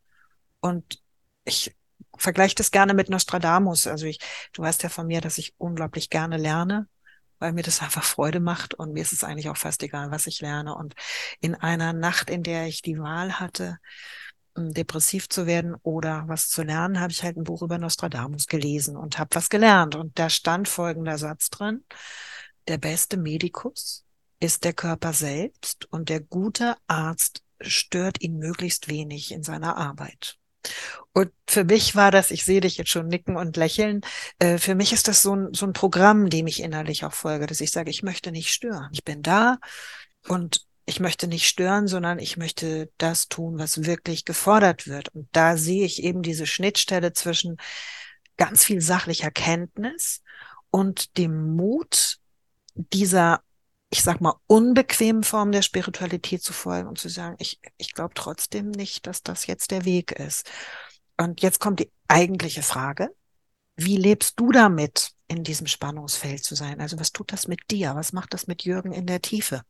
Und 0.60 1.02
ich 1.44 1.74
vergleiche 2.18 2.54
das 2.54 2.70
gerne 2.70 2.94
mit 2.94 3.08
Nostradamus. 3.08 3.86
Also 3.86 4.06
ich, 4.06 4.18
du 4.52 4.62
weißt 4.62 4.82
ja 4.82 4.88
von 4.88 5.06
mir, 5.06 5.20
dass 5.20 5.38
ich 5.38 5.54
unglaublich 5.58 6.10
gerne 6.10 6.36
lerne, 6.36 6.88
weil 7.38 7.52
mir 7.52 7.62
das 7.62 7.82
einfach 7.82 8.04
Freude 8.04 8.40
macht 8.40 8.74
und 8.74 8.92
mir 8.92 9.02
ist 9.02 9.12
es 9.12 9.24
eigentlich 9.24 9.48
auch 9.48 9.56
fast 9.56 9.82
egal, 9.82 10.10
was 10.10 10.26
ich 10.26 10.40
lerne. 10.40 10.74
Und 10.74 10.94
in 11.40 11.54
einer 11.54 11.92
Nacht, 11.92 12.30
in 12.30 12.42
der 12.42 12.66
ich 12.66 12.82
die 12.82 12.98
Wahl 12.98 13.40
hatte, 13.40 13.78
depressiv 14.56 15.28
zu 15.28 15.46
werden 15.46 15.76
oder 15.82 16.24
was 16.26 16.48
zu 16.48 16.62
lernen, 16.62 17.00
habe 17.00 17.12
ich 17.12 17.22
halt 17.22 17.36
ein 17.36 17.44
Buch 17.44 17.62
über 17.62 17.78
Nostradamus 17.78 18.46
gelesen 18.46 18.96
und 18.96 19.18
habe 19.18 19.34
was 19.34 19.48
gelernt. 19.48 19.94
Und 19.94 20.18
da 20.18 20.30
stand 20.30 20.68
folgender 20.68 21.18
Satz 21.18 21.50
drin. 21.50 21.84
Der 22.66 22.78
beste 22.78 23.16
Medikus 23.16 24.04
ist 24.40 24.64
der 24.64 24.72
Körper 24.72 25.12
selbst 25.12 25.86
und 25.90 26.08
der 26.08 26.20
gute 26.20 26.76
Arzt 26.86 27.42
stört 27.60 28.20
ihn 28.20 28.38
möglichst 28.38 28.88
wenig 28.88 29.32
in 29.32 29.42
seiner 29.42 29.76
Arbeit. 29.76 30.37
Und 31.12 31.32
für 31.48 31.64
mich 31.64 31.96
war 31.96 32.10
das, 32.10 32.30
ich 32.30 32.44
sehe 32.44 32.60
dich 32.60 32.76
jetzt 32.76 32.90
schon 32.90 33.08
nicken 33.08 33.36
und 33.36 33.56
lächeln, 33.56 34.02
äh, 34.38 34.58
für 34.58 34.74
mich 34.74 34.92
ist 34.92 35.08
das 35.08 35.22
so 35.22 35.34
ein, 35.34 35.54
so 35.54 35.66
ein 35.66 35.72
Programm, 35.72 36.30
dem 36.30 36.46
ich 36.46 36.62
innerlich 36.62 37.04
auch 37.04 37.14
folge, 37.14 37.46
dass 37.46 37.60
ich 37.60 37.70
sage, 37.70 37.90
ich 37.90 38.02
möchte 38.02 38.30
nicht 38.30 38.50
stören. 38.50 38.88
Ich 38.92 39.04
bin 39.04 39.22
da 39.22 39.58
und 40.28 40.66
ich 40.86 41.00
möchte 41.00 41.26
nicht 41.26 41.46
stören, 41.46 41.86
sondern 41.86 42.18
ich 42.18 42.36
möchte 42.36 42.90
das 42.96 43.28
tun, 43.28 43.58
was 43.58 43.84
wirklich 43.84 44.24
gefordert 44.24 44.86
wird. 44.86 45.14
Und 45.14 45.28
da 45.32 45.56
sehe 45.56 45.84
ich 45.84 46.02
eben 46.02 46.22
diese 46.22 46.46
Schnittstelle 46.46 47.12
zwischen 47.12 47.58
ganz 48.38 48.64
viel 48.64 48.80
sachlicher 48.80 49.30
Kenntnis 49.30 50.22
und 50.70 51.18
dem 51.18 51.56
Mut 51.56 52.18
dieser, 52.74 53.42
ich 53.90 54.02
sag 54.02 54.20
mal, 54.20 54.34
unbequemen 54.46 55.22
Form 55.24 55.52
der 55.52 55.62
Spiritualität 55.62 56.42
zu 56.42 56.52
folgen 56.52 56.88
und 56.88 56.98
zu 56.98 57.08
sagen, 57.08 57.36
ich, 57.38 57.60
ich 57.78 57.94
glaube 57.94 58.14
trotzdem 58.14 58.70
nicht, 58.70 59.06
dass 59.06 59.22
das 59.22 59.46
jetzt 59.46 59.70
der 59.70 59.84
Weg 59.84 60.12
ist. 60.12 60.50
Und 61.16 61.40
jetzt 61.42 61.58
kommt 61.58 61.80
die 61.80 61.90
eigentliche 62.06 62.62
Frage. 62.62 63.10
Wie 63.76 63.96
lebst 63.96 64.38
du 64.38 64.52
damit, 64.52 65.12
in 65.26 65.44
diesem 65.44 65.66
Spannungsfeld 65.66 66.44
zu 66.44 66.54
sein? 66.54 66.80
Also 66.80 66.98
was 66.98 67.12
tut 67.12 67.32
das 67.32 67.48
mit 67.48 67.70
dir? 67.70 67.94
Was 67.94 68.12
macht 68.12 68.34
das 68.34 68.46
mit 68.46 68.64
Jürgen 68.64 68.92
in 68.92 69.06
der 69.06 69.22
Tiefe? 69.22 69.62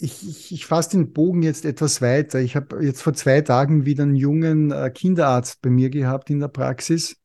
ich, 0.00 0.26
ich, 0.26 0.52
ich 0.52 0.66
fasse 0.66 0.90
den 0.90 1.12
Bogen 1.12 1.42
jetzt 1.42 1.64
etwas 1.64 2.00
weiter. 2.00 2.40
Ich 2.40 2.56
habe 2.56 2.82
jetzt 2.84 3.02
vor 3.02 3.12
zwei 3.12 3.42
Tagen 3.42 3.84
wieder 3.84 4.04
einen 4.04 4.16
jungen 4.16 4.70
äh, 4.72 4.90
Kinderarzt 4.90 5.60
bei 5.60 5.70
mir 5.70 5.90
gehabt 5.90 6.30
in 6.30 6.40
der 6.40 6.48
Praxis. 6.48 7.16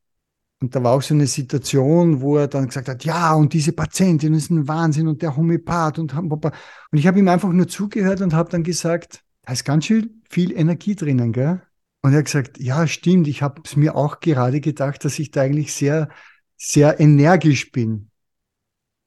Und 0.61 0.73
da 0.73 0.83
war 0.83 0.93
auch 0.93 1.01
so 1.01 1.13
eine 1.13 1.27
Situation, 1.27 2.21
wo 2.21 2.37
er 2.37 2.47
dann 2.47 2.67
gesagt 2.67 2.87
hat, 2.87 3.03
ja, 3.03 3.33
und 3.33 3.53
diese 3.53 3.73
Patientin 3.73 4.33
ist 4.33 4.49
ein 4.49 4.67
Wahnsinn 4.67 5.07
und 5.07 5.21
der 5.21 5.35
Homöopath 5.35 5.99
und 5.99 6.13
und 6.13 6.53
ich 6.93 7.07
habe 7.07 7.19
ihm 7.19 7.27
einfach 7.27 7.51
nur 7.51 7.67
zugehört 7.67 8.21
und 8.21 8.33
habe 8.33 8.49
dann 8.49 8.63
gesagt, 8.63 9.23
da 9.43 9.53
ist 9.53 9.65
ganz 9.65 9.85
schön 9.85 10.23
viel 10.29 10.51
Energie 10.57 10.95
drinnen, 10.95 11.33
gell? 11.33 11.61
Und 12.01 12.13
er 12.13 12.19
hat 12.19 12.25
gesagt, 12.25 12.59
ja, 12.59 12.87
stimmt, 12.87 13.27
ich 13.27 13.41
habe 13.41 13.61
es 13.65 13.75
mir 13.75 13.95
auch 13.95 14.19
gerade 14.19 14.61
gedacht, 14.61 15.03
dass 15.03 15.19
ich 15.19 15.31
da 15.31 15.41
eigentlich 15.41 15.73
sehr, 15.73 16.09
sehr 16.55 16.99
energisch 16.99 17.71
bin. 17.71 18.09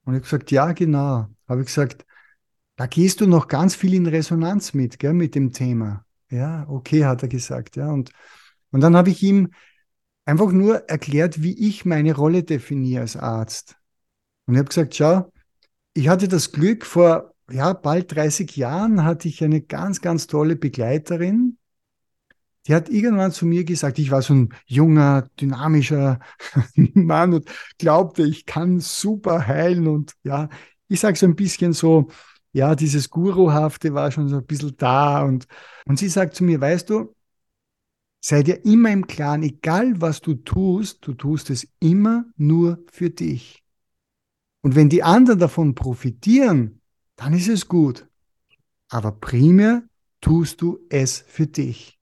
Und 0.04 0.14
ich 0.14 0.18
habe 0.18 0.20
gesagt, 0.20 0.50
ja, 0.50 0.72
genau. 0.72 1.28
Habe 1.48 1.60
ich 1.60 1.66
gesagt, 1.66 2.04
da 2.76 2.86
gehst 2.86 3.20
du 3.20 3.26
noch 3.26 3.48
ganz 3.48 3.74
viel 3.74 3.94
in 3.94 4.06
Resonanz 4.06 4.74
mit, 4.74 4.98
gell, 4.98 5.12
mit 5.12 5.34
dem 5.34 5.52
Thema. 5.52 6.04
Ja, 6.30 6.66
okay, 6.68 7.04
hat 7.04 7.22
er 7.22 7.28
gesagt. 7.28 7.76
Ja, 7.76 7.90
und, 7.90 8.10
und 8.70 8.80
dann 8.80 8.96
habe 8.96 9.10
ich 9.10 9.22
ihm 9.22 9.50
einfach 10.28 10.52
nur 10.52 10.88
erklärt, 10.90 11.42
wie 11.42 11.54
ich 11.68 11.86
meine 11.86 12.14
Rolle 12.14 12.42
definiere 12.42 13.00
als 13.00 13.16
Arzt. 13.16 13.76
Und 14.46 14.54
ich 14.54 14.58
habe 14.58 14.68
gesagt, 14.68 14.94
schau, 14.94 15.32
ich 15.94 16.08
hatte 16.08 16.28
das 16.28 16.52
Glück, 16.52 16.84
vor 16.84 17.34
ja, 17.50 17.72
bald 17.72 18.14
30 18.14 18.54
Jahren 18.56 19.04
hatte 19.04 19.26
ich 19.26 19.42
eine 19.42 19.62
ganz, 19.62 20.02
ganz 20.02 20.26
tolle 20.26 20.54
Begleiterin. 20.54 21.56
Die 22.66 22.74
hat 22.74 22.90
irgendwann 22.90 23.32
zu 23.32 23.46
mir 23.46 23.64
gesagt, 23.64 23.98
ich 23.98 24.10
war 24.10 24.20
so 24.20 24.34
ein 24.34 24.50
junger, 24.66 25.30
dynamischer 25.40 26.20
Mann 26.74 27.32
und 27.32 27.50
glaubte, 27.78 28.24
ich 28.24 28.44
kann 28.44 28.80
super 28.80 29.46
heilen. 29.46 29.86
Und 29.86 30.12
ja, 30.24 30.50
ich 30.88 31.00
sage 31.00 31.16
so 31.16 31.24
ein 31.24 31.36
bisschen 31.36 31.72
so, 31.72 32.08
ja, 32.52 32.74
dieses 32.74 33.08
Guruhafte 33.08 33.94
war 33.94 34.10
schon 34.12 34.28
so 34.28 34.36
ein 34.36 34.46
bisschen 34.46 34.76
da. 34.76 35.22
Und, 35.22 35.46
und 35.86 35.98
sie 35.98 36.10
sagt 36.10 36.34
zu 36.34 36.44
mir, 36.44 36.60
weißt 36.60 36.90
du, 36.90 37.14
sei 38.20 38.42
dir 38.42 38.64
immer 38.64 38.90
im 38.90 39.06
Klaren, 39.06 39.42
egal 39.42 40.00
was 40.00 40.20
du 40.20 40.34
tust, 40.34 41.06
du 41.06 41.14
tust 41.14 41.50
es 41.50 41.68
immer 41.80 42.24
nur 42.36 42.84
für 42.90 43.10
dich. 43.10 43.62
Und 44.60 44.74
wenn 44.74 44.88
die 44.88 45.02
anderen 45.02 45.38
davon 45.38 45.74
profitieren, 45.74 46.80
dann 47.16 47.32
ist 47.32 47.48
es 47.48 47.68
gut. 47.68 48.06
Aber 48.88 49.12
primär 49.12 49.82
tust 50.20 50.60
du 50.62 50.78
es 50.88 51.24
für 51.26 51.46
dich. 51.46 51.98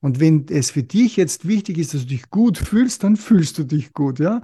Und 0.00 0.20
wenn 0.20 0.46
es 0.48 0.70
für 0.70 0.82
dich 0.82 1.16
jetzt 1.16 1.46
wichtig 1.46 1.78
ist, 1.78 1.94
dass 1.94 2.02
du 2.02 2.08
dich 2.08 2.30
gut 2.30 2.56
fühlst, 2.56 3.02
dann 3.02 3.16
fühlst 3.16 3.58
du 3.58 3.64
dich 3.64 3.92
gut, 3.92 4.18
ja. 4.18 4.42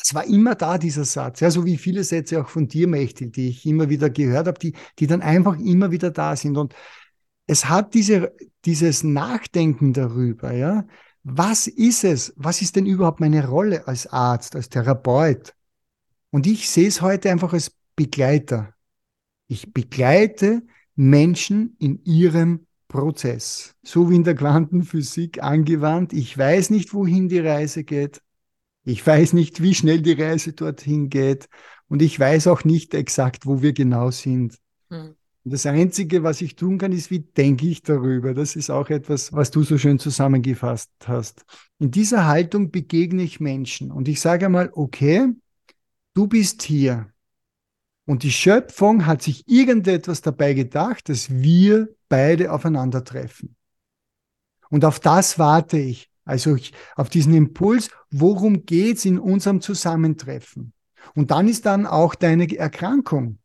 Es 0.00 0.14
war 0.14 0.24
immer 0.24 0.54
da, 0.54 0.78
dieser 0.78 1.04
Satz, 1.04 1.40
ja, 1.40 1.50
so 1.50 1.64
wie 1.64 1.76
viele 1.76 2.04
Sätze 2.04 2.40
auch 2.40 2.48
von 2.48 2.68
dir, 2.68 2.86
Mechtel, 2.86 3.30
die 3.30 3.48
ich 3.48 3.66
immer 3.66 3.88
wieder 3.88 4.08
gehört 4.08 4.46
habe, 4.46 4.58
die, 4.58 4.74
die 4.98 5.08
dann 5.08 5.22
einfach 5.22 5.58
immer 5.58 5.90
wieder 5.90 6.10
da 6.10 6.36
sind. 6.36 6.56
Und 6.56 6.74
es 7.48 7.68
hat 7.68 7.94
diese, 7.94 8.32
dieses 8.64 9.02
Nachdenken 9.02 9.92
darüber, 9.92 10.52
ja, 10.52 10.86
was 11.24 11.66
ist 11.66 12.04
es? 12.04 12.32
Was 12.36 12.62
ist 12.62 12.76
denn 12.76 12.86
überhaupt 12.86 13.20
meine 13.20 13.46
Rolle 13.46 13.88
als 13.88 14.06
Arzt, 14.06 14.54
als 14.54 14.68
Therapeut? 14.68 15.54
Und 16.30 16.46
ich 16.46 16.70
sehe 16.70 16.86
es 16.86 17.02
heute 17.02 17.30
einfach 17.30 17.52
als 17.52 17.72
Begleiter. 17.96 18.74
Ich 19.48 19.72
begleite 19.72 20.62
Menschen 20.94 21.74
in 21.78 22.04
ihrem 22.04 22.66
Prozess. 22.86 23.74
So 23.82 24.10
wie 24.10 24.16
in 24.16 24.24
der 24.24 24.34
Quantenphysik 24.34 25.42
angewandt. 25.42 26.12
Ich 26.12 26.36
weiß 26.36 26.70
nicht, 26.70 26.94
wohin 26.94 27.28
die 27.28 27.40
Reise 27.40 27.82
geht. 27.82 28.22
Ich 28.84 29.06
weiß 29.06 29.32
nicht, 29.32 29.62
wie 29.62 29.74
schnell 29.74 30.00
die 30.00 30.12
Reise 30.12 30.52
dorthin 30.52 31.10
geht 31.10 31.48
und 31.88 32.00
ich 32.02 32.18
weiß 32.18 32.46
auch 32.46 32.64
nicht 32.64 32.94
exakt, 32.94 33.46
wo 33.46 33.60
wir 33.62 33.72
genau 33.72 34.10
sind. 34.10 34.58
Hm. 35.44 35.50
Das 35.50 35.66
Einzige, 35.66 36.22
was 36.22 36.40
ich 36.40 36.56
tun 36.56 36.78
kann, 36.78 36.92
ist, 36.92 37.10
wie 37.10 37.20
denke 37.20 37.66
ich 37.66 37.82
darüber. 37.82 38.34
Das 38.34 38.56
ist 38.56 38.70
auch 38.70 38.90
etwas, 38.90 39.32
was 39.32 39.50
du 39.50 39.62
so 39.62 39.78
schön 39.78 39.98
zusammengefasst 39.98 40.90
hast. 41.04 41.44
In 41.78 41.90
dieser 41.90 42.26
Haltung 42.26 42.70
begegne 42.70 43.22
ich 43.22 43.40
Menschen 43.40 43.90
und 43.90 44.08
ich 44.08 44.20
sage 44.20 44.46
einmal, 44.46 44.70
okay, 44.72 45.28
du 46.14 46.26
bist 46.26 46.62
hier. 46.62 47.12
Und 48.06 48.22
die 48.22 48.32
Schöpfung 48.32 49.04
hat 49.04 49.22
sich 49.22 49.46
irgendetwas 49.46 50.22
dabei 50.22 50.54
gedacht, 50.54 51.10
dass 51.10 51.30
wir 51.30 51.88
beide 52.08 52.52
aufeinandertreffen. 52.52 53.54
Und 54.70 54.84
auf 54.84 54.98
das 54.98 55.38
warte 55.38 55.78
ich. 55.78 56.10
Also 56.24 56.56
ich, 56.56 56.72
auf 56.96 57.08
diesen 57.08 57.34
Impuls, 57.34 57.90
worum 58.10 58.66
geht's 58.66 59.04
in 59.04 59.18
unserem 59.18 59.60
Zusammentreffen? 59.60 60.72
Und 61.14 61.30
dann 61.30 61.48
ist 61.48 61.66
dann 61.66 61.86
auch 61.86 62.14
deine 62.14 62.54
Erkrankung. 62.54 63.37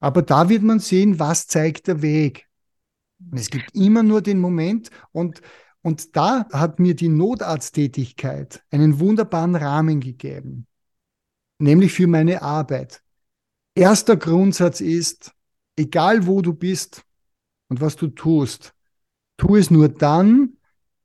Aber 0.00 0.22
da 0.22 0.48
wird 0.48 0.62
man 0.62 0.80
sehen, 0.80 1.18
was 1.18 1.46
zeigt 1.46 1.86
der 1.86 2.02
Weg. 2.02 2.48
Und 3.30 3.38
es 3.38 3.50
gibt 3.50 3.74
immer 3.74 4.02
nur 4.02 4.22
den 4.22 4.38
Moment 4.38 4.90
und, 5.12 5.42
und 5.82 6.16
da 6.16 6.48
hat 6.52 6.78
mir 6.78 6.96
die 6.96 7.08
Notarzttätigkeit 7.08 8.64
einen 8.70 8.98
wunderbaren 8.98 9.54
Rahmen 9.54 10.00
gegeben, 10.00 10.66
nämlich 11.58 11.92
für 11.92 12.06
meine 12.06 12.40
Arbeit. 12.40 13.02
Erster 13.74 14.16
Grundsatz 14.16 14.80
ist, 14.80 15.32
egal 15.76 16.26
wo 16.26 16.40
du 16.40 16.54
bist 16.54 17.04
und 17.68 17.80
was 17.80 17.96
du 17.96 18.08
tust, 18.08 18.74
tu 19.36 19.56
es 19.56 19.70
nur 19.70 19.88
dann, 19.88 20.56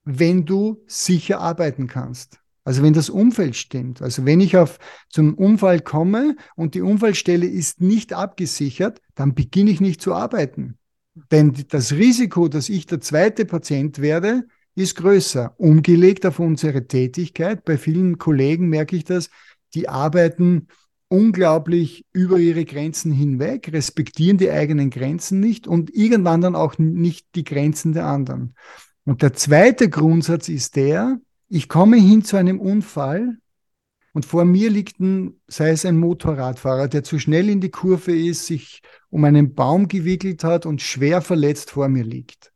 wenn 0.04 0.46
du 0.46 0.84
sicher 0.88 1.42
arbeiten 1.42 1.88
kannst. 1.88 2.40
Also 2.66 2.82
wenn 2.82 2.94
das 2.94 3.10
Umfeld 3.10 3.56
stimmt. 3.56 4.02
Also 4.02 4.26
wenn 4.26 4.42
ich 4.42 4.58
auf 4.58 4.80
zum 5.10 5.36
Unfall 5.36 5.80
komme 5.80 6.36
und 6.56 6.74
die 6.74 6.82
Unfallstelle 6.82 7.46
ist 7.46 7.80
nicht 7.80 8.12
abgesichert, 8.12 9.02
dann 9.14 9.36
beginne 9.36 9.70
ich 9.70 9.80
nicht 9.80 10.02
zu 10.02 10.14
arbeiten. 10.14 10.78
Denn 11.32 11.54
das 11.70 11.94
Risiko, 11.94 12.48
dass 12.48 12.68
ich 12.68 12.88
der 12.88 13.00
zweite 13.00 13.46
Patient 13.46 14.00
werde, 14.00 14.48
ist 14.74 14.96
größer. 14.96 15.54
Umgelegt 15.58 16.26
auf 16.26 16.40
unsere 16.40 16.88
Tätigkeit. 16.88 17.64
Bei 17.64 17.78
vielen 17.78 18.18
Kollegen 18.18 18.68
merke 18.68 18.96
ich 18.96 19.06
das, 19.06 19.30
die 19.76 19.88
arbeiten 19.88 20.68
unglaublich 21.08 22.06
über 22.14 22.40
ihre 22.40 22.66
Grenzen 22.66 23.12
hinweg, 23.12 23.70
respektieren 23.72 24.38
die 24.38 24.50
eigenen 24.50 24.90
Grenzen 24.90 25.40
nicht 25.40 25.68
und 25.68 25.94
irgendwann 25.96 26.42
dann 26.42 26.56
auch 26.56 26.78
nicht 26.80 27.28
die 27.36 27.44
Grenzen 27.44 27.94
der 27.94 28.08
anderen. 28.08 28.56
Und 29.06 29.22
der 29.22 29.34
zweite 29.34 29.88
Grundsatz 29.88 30.50
ist 30.50 30.76
der, 30.76 31.20
ich 31.48 31.70
komme 31.70 31.98
hin 31.98 32.24
zu 32.24 32.38
einem 32.38 32.60
Unfall 32.60 33.38
und 34.14 34.26
vor 34.26 34.46
mir 34.46 34.70
liegt 34.70 35.00
ein, 35.00 35.42
sei 35.48 35.70
es 35.70 35.86
ein 35.86 35.98
Motorradfahrer, 35.98 36.88
der 36.88 37.04
zu 37.04 37.20
schnell 37.20 37.50
in 37.50 37.62
die 37.62 37.70
Kurve 37.70 38.16
ist, 38.16 38.46
sich 38.46 38.82
um 39.10 39.24
einen 39.26 39.56
Baum 39.56 39.88
gewickelt 39.88 40.44
hat 40.44 40.66
und 40.66 40.82
schwer 40.82 41.22
verletzt 41.22 41.72
vor 41.72 41.90
mir 41.90 42.04
liegt. 42.04 42.54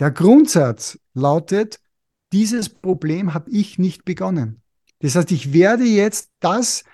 Der 0.00 0.10
Grundsatz 0.10 0.98
lautet, 1.14 1.80
dieses 2.32 2.68
Problem 2.68 3.32
habe 3.34 3.50
ich 3.50 3.78
nicht 3.78 4.04
begonnen. 4.04 4.62
Das 5.00 5.14
heißt, 5.14 5.30
ich 5.32 5.52
werde 5.52 5.84
jetzt 5.84 6.30
das 6.40 6.84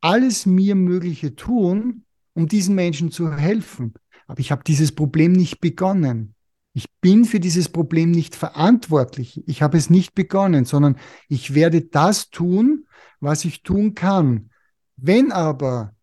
alles 0.00 0.46
mir 0.46 0.74
Mögliche 0.74 1.34
tun, 1.34 2.04
um 2.34 2.46
diesen 2.46 2.74
Menschen 2.74 3.10
zu 3.10 3.32
helfen. 3.34 3.94
Aber 4.26 4.40
ich 4.40 4.50
habe 4.50 4.62
dieses 4.64 4.92
Problem 4.92 5.32
nicht 5.32 5.60
begonnen. 5.60 6.33
Ich 6.76 6.90
bin 7.00 7.24
für 7.24 7.38
dieses 7.38 7.68
Problem 7.68 8.10
nicht 8.10 8.34
verantwortlich. 8.34 9.42
Ich 9.46 9.62
habe 9.62 9.78
es 9.78 9.90
nicht 9.90 10.14
begonnen, 10.14 10.64
sondern 10.64 10.96
ich 11.28 11.54
werde 11.54 11.82
das 11.82 12.30
tun, 12.30 12.86
was 13.20 13.44
ich 13.44 13.62
tun 13.62 13.94
kann. 13.94 14.50
Wenn 14.96 15.30
aber 15.30 15.94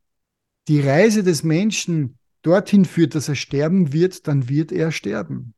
die 0.69 0.79
Reise 0.79 1.23
des 1.23 1.43
Menschen 1.43 2.17
dorthin 2.41 2.85
führt, 2.85 3.15
dass 3.15 3.27
er 3.27 3.35
sterben 3.35 3.91
wird, 3.91 4.27
dann 4.27 4.47
wird 4.47 4.71
er 4.71 4.91
sterben. 4.93 5.53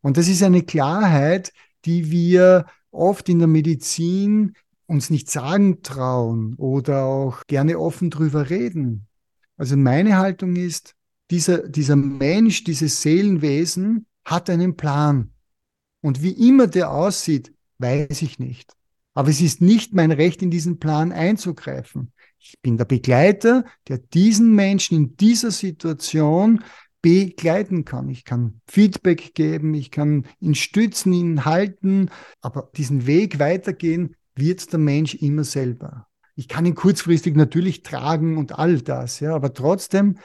Und 0.00 0.16
das 0.16 0.26
ist 0.26 0.42
eine 0.42 0.62
Klarheit, 0.62 1.52
die 1.84 2.10
wir 2.10 2.64
oft 2.90 3.28
in 3.28 3.38
der 3.38 3.48
Medizin 3.48 4.54
uns 4.86 5.10
nicht 5.10 5.30
sagen 5.30 5.82
trauen 5.82 6.54
oder 6.54 7.04
auch 7.04 7.46
gerne 7.46 7.78
offen 7.78 8.08
drüber 8.08 8.48
reden. 8.48 9.06
Also 9.58 9.76
meine 9.76 10.16
Haltung 10.16 10.56
ist, 10.56 10.94
dieser, 11.30 11.68
dieser 11.68 11.96
Mensch, 11.96 12.64
dieses 12.64 13.02
Seelenwesen 13.02 14.06
hat 14.26 14.50
einen 14.50 14.76
Plan. 14.76 15.30
Und 16.02 16.22
wie 16.22 16.48
immer 16.48 16.66
der 16.66 16.90
aussieht, 16.90 17.54
weiß 17.78 18.20
ich 18.22 18.38
nicht. 18.38 18.72
Aber 19.14 19.30
es 19.30 19.40
ist 19.40 19.62
nicht 19.62 19.94
mein 19.94 20.10
Recht, 20.10 20.42
in 20.42 20.50
diesen 20.50 20.78
Plan 20.78 21.10
einzugreifen. 21.12 22.12
Ich 22.38 22.60
bin 22.60 22.76
der 22.76 22.84
Begleiter, 22.84 23.64
der 23.88 23.98
diesen 23.98 24.54
Menschen 24.54 24.96
in 24.96 25.16
dieser 25.16 25.50
Situation 25.50 26.62
begleiten 27.00 27.84
kann. 27.84 28.08
Ich 28.08 28.24
kann 28.24 28.60
Feedback 28.66 29.34
geben, 29.34 29.74
ich 29.74 29.90
kann 29.90 30.26
ihn 30.40 30.54
stützen, 30.54 31.12
ihn 31.12 31.44
halten, 31.44 32.10
aber 32.40 32.70
diesen 32.76 33.06
Weg 33.06 33.38
weitergehen 33.38 34.16
wird 34.34 34.70
der 34.72 34.80
Mensch 34.80 35.14
immer 35.14 35.44
selber. 35.44 36.08
Ich 36.34 36.48
kann 36.48 36.66
ihn 36.66 36.74
kurzfristig 36.74 37.36
natürlich 37.36 37.82
tragen 37.82 38.36
und 38.36 38.58
all 38.58 38.82
das, 38.82 39.20
ja, 39.20 39.34
aber 39.34 39.54
trotzdem, 39.54 40.18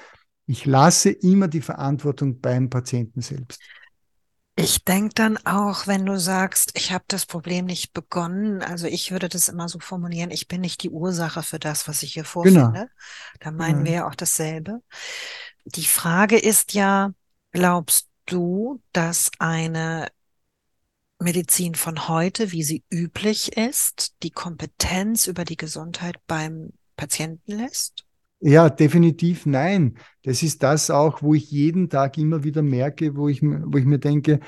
ich 0.48 0.66
lasse 0.66 1.12
immer 1.12 1.48
die 1.48 1.62
Verantwortung 1.62 2.42
beim 2.42 2.70
Patienten 2.70 3.22
selbst. 3.22 3.62
Ich 4.56 4.84
denke 4.84 5.14
dann 5.16 5.38
auch, 5.46 5.88
wenn 5.88 6.06
du 6.06 6.20
sagst, 6.20 6.72
ich 6.76 6.92
habe 6.92 7.06
das 7.08 7.26
Problem 7.26 7.66
nicht 7.66 7.94
begonnen, 7.94 8.62
also 8.62 8.86
ich 8.86 9.12
würde 9.12 9.30
das 9.30 9.48
immer 9.48 9.70
so 9.70 9.80
formulieren, 9.80 10.30
ich 10.30 10.48
bin 10.48 10.62
nicht 10.62 10.84
die 10.84 10.90
Ursache 10.90 11.42
für 11.42 11.58
das, 11.58 11.88
was 11.88 12.04
ich 12.04 12.14
hier 12.14 12.24
genau. 12.24 12.32
vorfinde. 12.32 12.72
Genau. 12.72 12.88
Da 13.40 13.52
meinen 13.52 13.80
genau. 13.80 13.86
wir 13.86 13.94
ja 13.94 14.08
auch 14.08 14.16
dasselbe. 14.16 14.82
Die 15.66 15.86
Frage 15.86 16.38
ist 16.38 16.74
ja, 16.74 17.14
glaubst 17.52 18.10
du, 18.26 18.82
dass 18.92 19.32
eine 19.40 20.10
Medizin 21.20 21.76
von 21.76 22.08
heute, 22.08 22.52
wie 22.52 22.64
sie 22.64 22.84
üblich 22.90 23.56
ist, 23.56 24.16
die 24.24 24.32
Kompetenz 24.32 25.28
über 25.28 25.46
die 25.46 25.58
Gesundheit 25.58 26.16
beim 26.28 26.72
Patienten 26.98 27.54
lässt? 27.54 28.06
Ja, 28.42 28.70
definitiv 28.70 29.46
nein. 29.46 29.98
Das 30.24 30.42
ist 30.42 30.64
das 30.64 30.90
auch, 30.90 31.22
wo 31.22 31.36
ich 31.36 31.52
jeden 31.52 31.90
Tag 31.90 32.18
immer 32.18 32.44
wieder 32.44 32.64
merke, 32.64 33.16
wo 33.16 33.30
ich, 33.30 33.42
wo 33.44 33.78
ich 33.78 33.86
mir 33.86 34.00
denke, 34.00 34.40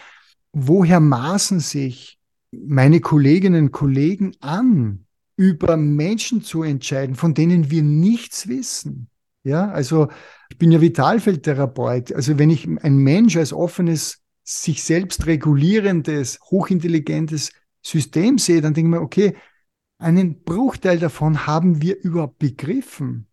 woher 0.51 0.99
maßen 0.99 1.59
sich 1.59 2.19
meine 2.51 3.01
Kolleginnen 3.01 3.65
und 3.65 3.71
Kollegen 3.71 4.33
an, 4.39 5.05
über 5.35 5.77
Menschen 5.77 6.41
zu 6.41 6.63
entscheiden, 6.63 7.15
von 7.15 7.35
denen 7.35 7.69
wir 7.69 7.83
nichts 7.83 8.47
wissen? 8.47 9.09
Ja, 9.43 9.69
also 9.69 10.07
ich 10.49 10.57
bin 10.57 10.71
ja 10.71 10.81
Vitalfeldtherapeut. 10.81 12.13
Also 12.13 12.39
wenn 12.39 12.49
ich 12.49 12.67
ein 12.67 12.97
Mensch 12.97 13.37
als 13.37 13.53
offenes, 13.53 14.21
sich 14.43 14.83
selbst 14.83 15.25
regulierendes, 15.27 16.39
hochintelligentes 16.49 17.51
System 17.81 18.37
sehe, 18.37 18.61
dann 18.61 18.73
denke 18.73 18.89
ich 18.89 18.91
mir, 18.91 19.01
okay, 19.01 19.35
einen 19.99 20.43
Bruchteil 20.43 20.99
davon 20.99 21.45
haben 21.45 21.81
wir 21.81 22.01
überhaupt 22.01 22.39
begriffen. 22.39 23.27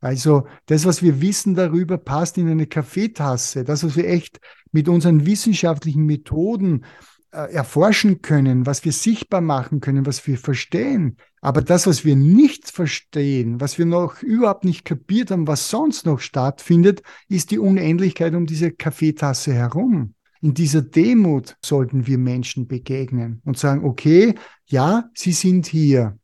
Also 0.00 0.46
das, 0.66 0.84
was 0.84 1.02
wir 1.02 1.20
wissen 1.20 1.54
darüber, 1.54 1.98
passt 1.98 2.38
in 2.38 2.48
eine 2.48 2.66
Kaffeetasse. 2.66 3.64
Das, 3.64 3.84
was 3.84 3.96
wir 3.96 4.08
echt 4.08 4.40
mit 4.72 4.88
unseren 4.88 5.26
wissenschaftlichen 5.26 6.06
Methoden 6.06 6.84
äh, 7.32 7.52
erforschen 7.52 8.22
können, 8.22 8.64
was 8.64 8.84
wir 8.84 8.92
sichtbar 8.92 9.40
machen 9.40 9.80
können, 9.80 10.06
was 10.06 10.26
wir 10.26 10.38
verstehen. 10.38 11.16
Aber 11.40 11.62
das, 11.62 11.86
was 11.86 12.04
wir 12.04 12.16
nicht 12.16 12.70
verstehen, 12.70 13.60
was 13.60 13.76
wir 13.76 13.86
noch 13.86 14.22
überhaupt 14.22 14.64
nicht 14.64 14.84
kapiert 14.84 15.30
haben, 15.30 15.46
was 15.46 15.68
sonst 15.68 16.06
noch 16.06 16.20
stattfindet, 16.20 17.02
ist 17.28 17.50
die 17.50 17.58
Unendlichkeit 17.58 18.34
um 18.34 18.46
diese 18.46 18.70
Kaffeetasse 18.70 19.52
herum. 19.52 20.14
In 20.40 20.54
dieser 20.54 20.82
Demut 20.82 21.56
sollten 21.64 22.06
wir 22.06 22.18
Menschen 22.18 22.66
begegnen 22.66 23.42
und 23.44 23.58
sagen, 23.58 23.84
okay, 23.84 24.34
ja, 24.66 25.10
Sie 25.14 25.32
sind 25.32 25.66
hier. 25.66 26.18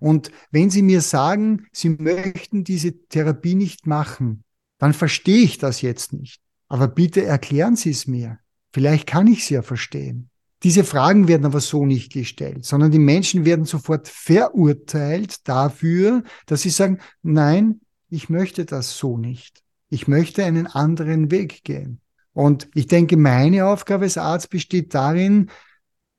Und 0.00 0.30
wenn 0.50 0.70
Sie 0.70 0.82
mir 0.82 1.00
sagen, 1.00 1.66
Sie 1.72 1.90
möchten 1.90 2.64
diese 2.64 3.06
Therapie 3.08 3.54
nicht 3.54 3.86
machen, 3.86 4.44
dann 4.78 4.92
verstehe 4.92 5.42
ich 5.42 5.58
das 5.58 5.82
jetzt 5.82 6.12
nicht. 6.12 6.40
Aber 6.68 6.88
bitte 6.88 7.24
erklären 7.24 7.76
Sie 7.76 7.90
es 7.90 8.06
mir. 8.06 8.38
Vielleicht 8.72 9.06
kann 9.06 9.26
ich 9.26 9.40
es 9.40 9.48
ja 9.50 9.62
verstehen. 9.62 10.30
Diese 10.64 10.82
Fragen 10.82 11.28
werden 11.28 11.44
aber 11.44 11.60
so 11.60 11.84
nicht 11.84 12.10
gestellt, 12.12 12.64
sondern 12.64 12.90
die 12.90 12.98
Menschen 12.98 13.44
werden 13.44 13.66
sofort 13.66 14.08
verurteilt 14.08 15.46
dafür, 15.46 16.22
dass 16.46 16.62
sie 16.62 16.70
sagen, 16.70 17.00
nein, 17.22 17.82
ich 18.08 18.30
möchte 18.30 18.64
das 18.64 18.96
so 18.96 19.18
nicht. 19.18 19.62
Ich 19.90 20.08
möchte 20.08 20.42
einen 20.42 20.66
anderen 20.66 21.30
Weg 21.30 21.64
gehen. 21.64 22.00
Und 22.32 22.68
ich 22.74 22.86
denke, 22.86 23.18
meine 23.18 23.66
Aufgabe 23.66 24.04
als 24.04 24.16
Arzt 24.16 24.48
besteht 24.48 24.94
darin, 24.94 25.50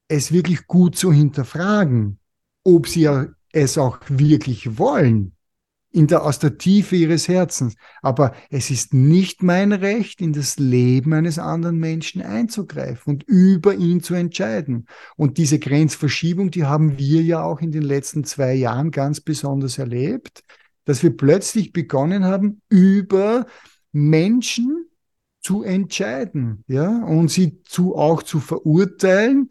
es 0.08 0.32
wirklich 0.32 0.68
gut 0.68 0.96
zu 0.96 1.12
hinterfragen, 1.12 2.20
ob 2.64 2.88
sie 2.88 3.10
es 3.56 3.78
auch 3.78 4.00
wirklich 4.10 4.78
wollen, 4.78 5.32
in 5.92 6.08
der, 6.08 6.24
aus 6.24 6.40
der 6.40 6.58
Tiefe 6.58 6.98
ihres 6.98 7.30
Herzens. 7.30 7.76
Aber 8.02 8.34
es 8.50 8.70
ist 8.70 8.94
nicht 8.94 9.44
mein 9.44 9.72
Recht, 9.72 10.20
in 10.20 10.34
das 10.34 10.60
Leben 10.60 11.14
eines 11.14 11.40
anderen 11.40 11.78
Menschen 11.78 12.22
einzugreifen 12.22 13.14
und 13.14 13.24
über 13.24 13.74
ihn 13.76 14.04
zu 14.04 14.14
entscheiden. 14.14 14.88
Und 15.16 15.38
diese 15.38 15.58
Grenzverschiebung, 15.58 16.52
die 16.52 16.66
haben 16.66 17.00
wir 17.00 17.22
ja 17.22 17.44
auch 17.44 17.62
in 17.62 17.72
den 17.72 17.84
letzten 17.84 18.26
zwei 18.26 18.54
Jahren 18.54 18.92
ganz 18.92 19.22
besonders 19.22 19.78
erlebt, 19.78 20.44
dass 20.84 21.02
wir 21.02 21.16
plötzlich 21.16 21.72
begonnen 21.72 22.26
haben, 22.26 22.62
über 22.68 23.46
Menschen 23.94 24.90
zu 25.40 25.64
entscheiden, 25.64 26.66
ja, 26.68 27.06
und 27.06 27.30
sie 27.30 27.62
zu, 27.64 27.96
auch 27.96 28.22
zu 28.24 28.40
verurteilen, 28.40 29.50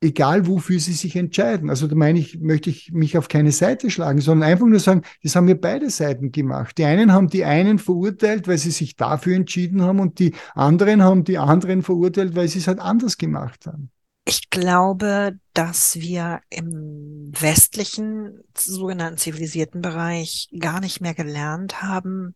egal 0.00 0.46
wofür 0.46 0.80
sie 0.80 0.94
sich 0.94 1.16
entscheiden. 1.16 1.68
Also 1.68 1.86
da 1.86 1.94
meine 1.94 2.18
ich, 2.18 2.40
möchte 2.40 2.70
ich 2.70 2.90
mich 2.92 3.18
auf 3.18 3.28
keine 3.28 3.52
Seite 3.52 3.90
schlagen, 3.90 4.20
sondern 4.20 4.48
einfach 4.48 4.66
nur 4.66 4.80
sagen, 4.80 5.02
das 5.22 5.36
haben 5.36 5.46
wir 5.46 5.60
beide 5.60 5.90
Seiten 5.90 6.32
gemacht. 6.32 6.78
Die 6.78 6.84
einen 6.84 7.12
haben 7.12 7.28
die 7.28 7.44
einen 7.44 7.78
verurteilt, 7.78 8.48
weil 8.48 8.58
sie 8.58 8.70
sich 8.70 8.96
dafür 8.96 9.36
entschieden 9.36 9.82
haben 9.82 10.00
und 10.00 10.18
die 10.18 10.34
anderen 10.54 11.02
haben 11.02 11.24
die 11.24 11.38
anderen 11.38 11.82
verurteilt, 11.82 12.34
weil 12.34 12.48
sie 12.48 12.60
es 12.60 12.66
halt 12.66 12.80
anders 12.80 13.18
gemacht 13.18 13.66
haben. 13.66 13.90
Ich 14.24 14.48
glaube, 14.50 15.38
dass 15.54 15.96
wir 15.96 16.40
im 16.50 17.32
westlichen, 17.38 18.40
sogenannten 18.56 19.18
zivilisierten 19.18 19.82
Bereich 19.82 20.48
gar 20.58 20.80
nicht 20.80 21.00
mehr 21.00 21.14
gelernt 21.14 21.82
haben, 21.82 22.34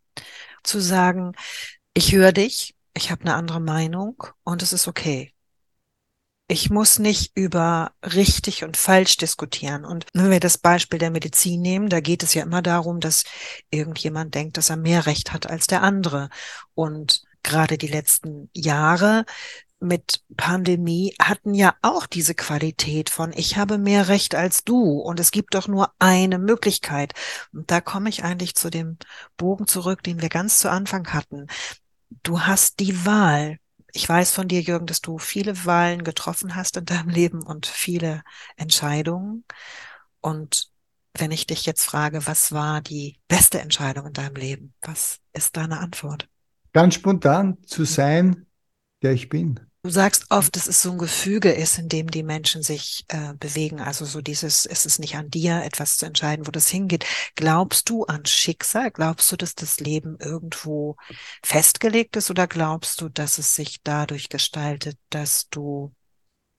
zu 0.63 0.81
sagen, 0.81 1.33
ich 1.95 2.13
höre 2.13 2.33
dich, 2.33 2.75
ich 2.95 3.11
habe 3.11 3.23
eine 3.23 3.35
andere 3.35 3.61
Meinung 3.61 4.25
und 4.43 4.63
es 4.63 4.73
ist 4.73 4.89
okay 4.89 5.35
ich 6.47 6.71
muss 6.71 6.99
nicht 6.99 7.33
über 7.35 7.93
richtig 8.03 8.65
und 8.65 8.77
falsch 8.77 9.17
diskutieren. 9.17 9.85
Und 9.85 10.07
wenn 10.13 10.31
wir 10.31 10.41
das 10.41 10.59
Beispiel 10.59 10.99
der 10.99 11.11
Medizin 11.11 11.63
nehmen, 11.63 11.89
da 11.89 12.01
geht 12.01 12.23
es 12.23 12.35
ja 12.35 12.43
immer 12.43 12.61
darum, 12.61 13.01
dass 13.01 13.25
irgendjemand 13.71 14.35
denkt, 14.35 14.57
dass 14.59 14.71
er 14.71 14.77
mehr 14.77 15.07
Recht 15.07 15.33
hat 15.33 15.49
als 15.49 15.67
der 15.67 15.83
andere. 15.83 16.29
Und 16.75 17.23
gerade 17.43 17.79
die 17.79 17.89
letzten 17.89 18.51
Jahre 18.55 19.25
mit 19.81 20.23
Pandemie 20.37 21.15
hatten 21.21 21.55
ja 21.55 21.75
auch 21.83 22.07
diese 22.07 22.35
Qualität 22.35 23.11
von 23.11 23.33
ich 23.33 23.57
habe 23.57 23.79
mehr 23.79 24.09
Recht 24.09 24.35
als 24.35 24.65
du 24.65 24.99
und 24.99 25.21
es 25.21 25.31
gibt 25.31 25.55
doch 25.55 25.69
nur 25.69 25.93
eine 25.99 26.39
Möglichkeit. 26.39 27.15
Und 27.53 27.71
da 27.71 27.81
komme 27.81 28.09
ich 28.09 28.25
eigentlich 28.25 28.55
zu 28.55 28.71
dem 28.71 28.99
Bogen 29.37 29.67
zurück, 29.67 30.03
den 30.03 30.21
wir 30.21 30.29
ganz 30.29 30.59
zu 30.59 30.71
Anfang 30.71 31.13
hatten. 31.13 31.47
Du 32.23 32.41
hast 32.43 32.81
die 32.81 33.05
Wahl 33.07 33.59
ich 33.95 34.09
weiß 34.09 34.33
von 34.33 34.49
dir, 34.49 34.61
Jürgen, 34.61 34.87
dass 34.87 35.01
du 35.01 35.19
viele 35.19 35.65
Wahlen 35.65 36.03
getroffen 36.03 36.57
hast 36.57 36.77
in 36.77 36.85
deinem 36.85 37.09
Leben 37.09 37.43
und 37.45 37.67
viele 37.67 38.23
Entscheidungen. 38.57 39.45
Und 40.21 40.69
wenn 41.17 41.31
ich 41.31 41.47
dich 41.47 41.65
jetzt 41.65 41.85
frage, 41.85 42.27
was 42.27 42.51
war 42.51 42.81
die 42.81 43.21
beste 43.29 43.61
Entscheidung 43.61 44.07
in 44.07 44.13
deinem 44.13 44.35
Leben? 44.35 44.75
Was 44.83 45.21
ist 45.33 45.57
deine 45.57 45.79
Antwort? 45.79 46.29
Ganz 46.73 46.97
spontan 46.97 47.59
zu 47.67 47.85
sein, 47.85 48.47
der 49.05 49.13
ich 49.13 49.29
bin. 49.29 49.61
Du 49.85 49.91
sagst 49.91 50.25
oft, 50.31 50.57
dass 50.57 50.67
es 50.67 50.81
so 50.81 50.93
ein 50.93 50.99
Gefüge 50.99 51.53
ist, 51.53 51.79
in 51.79 51.91
dem 51.91 52.11
die 52.11 52.23
Menschen 52.23 52.63
sich 52.63 53.05
äh, 53.09 53.35
bewegen. 53.35 53.81
Also 53.81 54.07
so 54.07 54.23
dieses, 54.23 54.65
es 54.65 54.87
ist 54.87 54.99
nicht 54.99 55.15
an 55.17 55.29
dir, 55.29 55.63
etwas 55.63 55.99
zu 55.99 56.07
entscheiden, 56.07 56.47
wo 56.47 56.51
das 56.51 56.69
hingeht. 56.69 57.05
Glaubst 57.37 57.91
du 57.91 58.05
an 58.05 58.25
Schicksal? 58.25 58.91
Glaubst 58.91 59.31
du, 59.31 59.37
dass 59.37 59.55
das 59.55 59.81
Leben 59.81 60.17
irgendwo 60.19 60.97
festgelegt 61.43 62.17
ist? 62.17 62.31
Oder 62.31 62.47
glaubst 62.47 63.03
du, 63.03 63.11
dass 63.11 63.37
es 63.37 63.55
sich 63.55 63.83
dadurch 63.83 64.31
gestaltet, 64.31 64.97
dass 65.11 65.51
du 65.51 65.93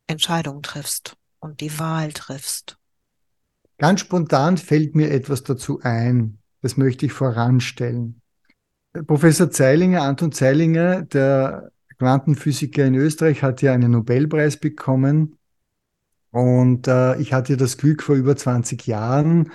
Entscheidungen 0.06 0.62
triffst 0.62 1.18
und 1.40 1.62
die 1.62 1.80
Wahl 1.80 2.14
triffst? 2.14 2.78
Ganz 3.80 4.02
spontan 4.02 4.58
fällt 4.58 4.94
mir 4.94 5.10
etwas 5.10 5.42
dazu 5.42 5.80
ein. 5.82 6.38
das 6.62 6.78
möchte 6.78 7.08
ich 7.08 7.12
voranstellen. 7.12 8.22
Professor 9.08 9.50
Zeilinger, 9.50 10.04
Anton 10.04 10.32
Zeilinger, 10.32 11.02
der 11.02 11.72
Quantenphysiker 11.98 12.86
in 12.86 12.96
Österreich, 12.96 13.44
hat 13.44 13.62
ja 13.62 13.74
einen 13.74 13.92
Nobelpreis 13.92 14.58
bekommen. 14.58 15.38
Und 16.32 16.88
äh, 16.88 17.20
ich 17.20 17.34
hatte 17.34 17.58
das 17.58 17.78
Glück, 17.78 18.04
vor 18.04 18.16
über 18.16 18.36
20 18.36 18.88
Jahren 18.88 19.52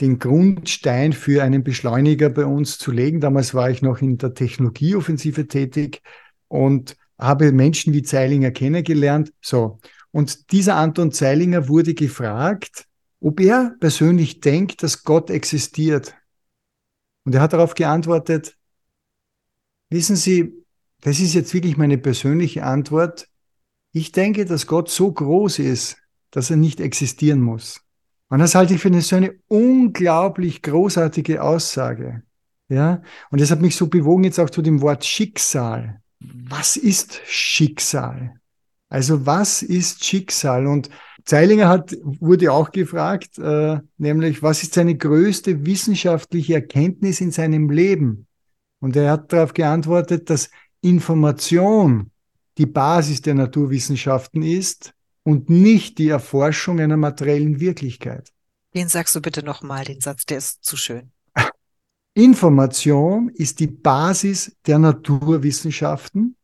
den 0.00 0.18
Grundstein 0.18 1.12
für 1.12 1.42
einen 1.42 1.64
Beschleuniger 1.64 2.28
bei 2.28 2.44
uns 2.44 2.78
zu 2.78 2.92
legen. 2.92 3.20
Damals 3.20 3.54
war 3.54 3.70
ich 3.70 3.82
noch 3.82 4.00
in 4.00 4.18
der 4.18 4.34
Technologieoffensive 4.34 5.48
tätig 5.48 6.02
und 6.46 6.96
habe 7.18 7.50
Menschen 7.52 7.92
wie 7.92 8.02
Zeilinger 8.02 8.50
kennengelernt. 8.50 9.32
So. 9.40 9.78
Und 10.12 10.52
dieser 10.52 10.76
Anton 10.76 11.12
Zeilinger 11.12 11.68
wurde 11.68 11.94
gefragt, 11.94 12.86
ob 13.20 13.40
er 13.40 13.74
persönlich 13.80 14.40
denkt, 14.40 14.82
dass 14.82 15.02
Gott 15.02 15.30
existiert. 15.30 16.14
Und 17.24 17.34
er 17.34 17.40
hat 17.40 17.52
darauf 17.52 17.74
geantwortet, 17.74 18.56
wissen 19.90 20.16
Sie, 20.16 20.64
das 21.00 21.20
ist 21.20 21.34
jetzt 21.34 21.54
wirklich 21.54 21.76
meine 21.76 21.98
persönliche 21.98 22.64
Antwort. 22.64 23.28
Ich 23.92 24.12
denke, 24.12 24.44
dass 24.44 24.66
Gott 24.66 24.90
so 24.90 25.10
groß 25.10 25.60
ist, 25.60 25.96
dass 26.30 26.50
er 26.50 26.56
nicht 26.56 26.80
existieren 26.80 27.40
muss. 27.40 27.80
Und 28.28 28.40
das 28.40 28.54
halte 28.54 28.74
ich 28.74 28.80
für 28.80 28.88
eine, 28.88 29.00
so 29.00 29.16
eine 29.16 29.34
unglaublich 29.48 30.62
großartige 30.62 31.42
Aussage. 31.42 32.22
Ja, 32.68 33.00
und 33.30 33.40
das 33.40 33.50
hat 33.50 33.62
mich 33.62 33.76
so 33.76 33.86
bewogen 33.86 34.24
jetzt 34.24 34.38
auch 34.38 34.50
zu 34.50 34.60
dem 34.60 34.82
Wort 34.82 35.04
Schicksal. 35.04 36.02
Was 36.20 36.76
ist 36.76 37.20
Schicksal? 37.26 38.34
Also 38.90 39.24
was 39.24 39.62
ist 39.62 40.04
Schicksal? 40.04 40.66
Und 40.66 40.90
Zeilinger 41.24 41.68
hat, 41.68 41.96
wurde 42.02 42.52
auch 42.52 42.70
gefragt, 42.70 43.38
äh, 43.38 43.78
nämlich, 43.96 44.42
was 44.42 44.62
ist 44.62 44.74
seine 44.74 44.96
größte 44.96 45.64
wissenschaftliche 45.64 46.54
Erkenntnis 46.54 47.20
in 47.20 47.30
seinem 47.30 47.70
Leben? 47.70 48.26
Und 48.80 48.96
er 48.96 49.12
hat 49.12 49.32
darauf 49.32 49.54
geantwortet, 49.54 50.30
dass 50.30 50.50
Information 50.80 52.10
die 52.56 52.66
Basis 52.66 53.22
der 53.22 53.34
Naturwissenschaften 53.34 54.42
ist 54.42 54.92
und 55.22 55.48
nicht 55.48 55.98
die 55.98 56.08
Erforschung 56.08 56.80
einer 56.80 56.96
materiellen 56.96 57.60
Wirklichkeit. 57.60 58.32
Den 58.74 58.88
sagst 58.88 59.14
du 59.14 59.20
bitte 59.20 59.42
nochmal, 59.42 59.84
den 59.84 60.00
Satz, 60.00 60.26
der 60.26 60.38
ist 60.38 60.64
zu 60.64 60.76
schön. 60.76 61.12
Information 62.14 63.28
ist 63.28 63.60
die 63.60 63.68
Basis 63.68 64.56
der 64.66 64.78
Naturwissenschaften 64.78 66.36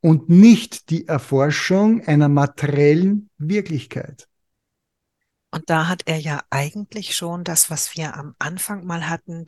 und 0.00 0.28
nicht 0.28 0.88
die 0.88 1.06
Erforschung 1.06 2.00
einer 2.06 2.28
materiellen 2.28 3.28
Wirklichkeit. 3.36 4.26
Und 5.50 5.68
da 5.68 5.86
hat 5.86 6.02
er 6.06 6.16
ja 6.16 6.42
eigentlich 6.48 7.14
schon 7.14 7.44
das, 7.44 7.68
was 7.68 7.94
wir 7.94 8.16
am 8.16 8.34
Anfang 8.38 8.86
mal 8.86 9.08
hatten, 9.08 9.44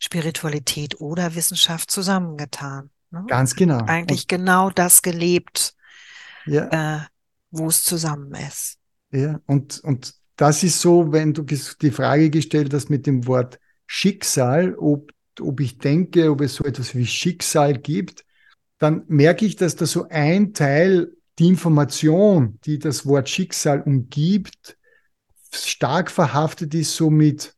Spiritualität 0.00 1.00
oder 1.00 1.36
Wissenschaft 1.36 1.92
zusammengetan. 1.92 2.90
Ne? 3.14 3.24
Ganz 3.28 3.54
genau. 3.54 3.84
Eigentlich 3.86 4.22
und, 4.22 4.28
genau 4.28 4.70
das 4.70 5.02
gelebt, 5.02 5.74
ja. 6.46 6.96
äh, 6.96 7.00
wo 7.50 7.68
es 7.68 7.84
zusammen 7.84 8.34
ist. 8.34 8.78
Ja, 9.12 9.40
und, 9.46 9.78
und 9.84 10.14
das 10.36 10.64
ist 10.64 10.80
so, 10.80 11.12
wenn 11.12 11.32
du 11.32 11.42
die 11.42 11.90
Frage 11.90 12.30
gestellt 12.30 12.74
hast 12.74 12.90
mit 12.90 13.06
dem 13.06 13.26
Wort 13.26 13.60
Schicksal, 13.86 14.74
ob, 14.74 15.12
ob 15.40 15.60
ich 15.60 15.78
denke, 15.78 16.30
ob 16.30 16.40
es 16.40 16.56
so 16.56 16.64
etwas 16.64 16.94
wie 16.96 17.06
Schicksal 17.06 17.78
gibt, 17.78 18.24
dann 18.78 19.04
merke 19.06 19.46
ich, 19.46 19.54
dass 19.54 19.76
da 19.76 19.86
so 19.86 20.08
ein 20.08 20.52
Teil, 20.52 21.12
die 21.38 21.48
Information, 21.48 22.58
die 22.64 22.78
das 22.78 23.06
Wort 23.06 23.28
Schicksal 23.28 23.82
umgibt, 23.82 24.76
stark 25.52 26.10
verhaftet 26.10 26.74
ist 26.74 26.96
so 26.96 27.10
mit, 27.10 27.53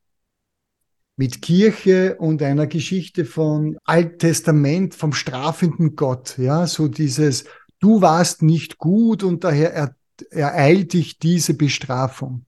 mit 1.16 1.40
Kirche 1.40 2.16
und 2.16 2.42
einer 2.42 2.66
Geschichte 2.66 3.24
von 3.24 3.78
Alttestament, 3.84 4.94
vom 4.94 5.12
strafenden 5.12 5.96
Gott. 5.96 6.36
Ja, 6.38 6.66
so 6.66 6.88
dieses, 6.88 7.44
du 7.80 8.02
warst 8.02 8.42
nicht 8.42 8.78
gut 8.78 9.22
und 9.22 9.42
daher 9.44 9.72
er, 9.72 9.96
ereilt 10.30 10.92
dich 10.92 11.18
diese 11.18 11.54
Bestrafung. 11.54 12.44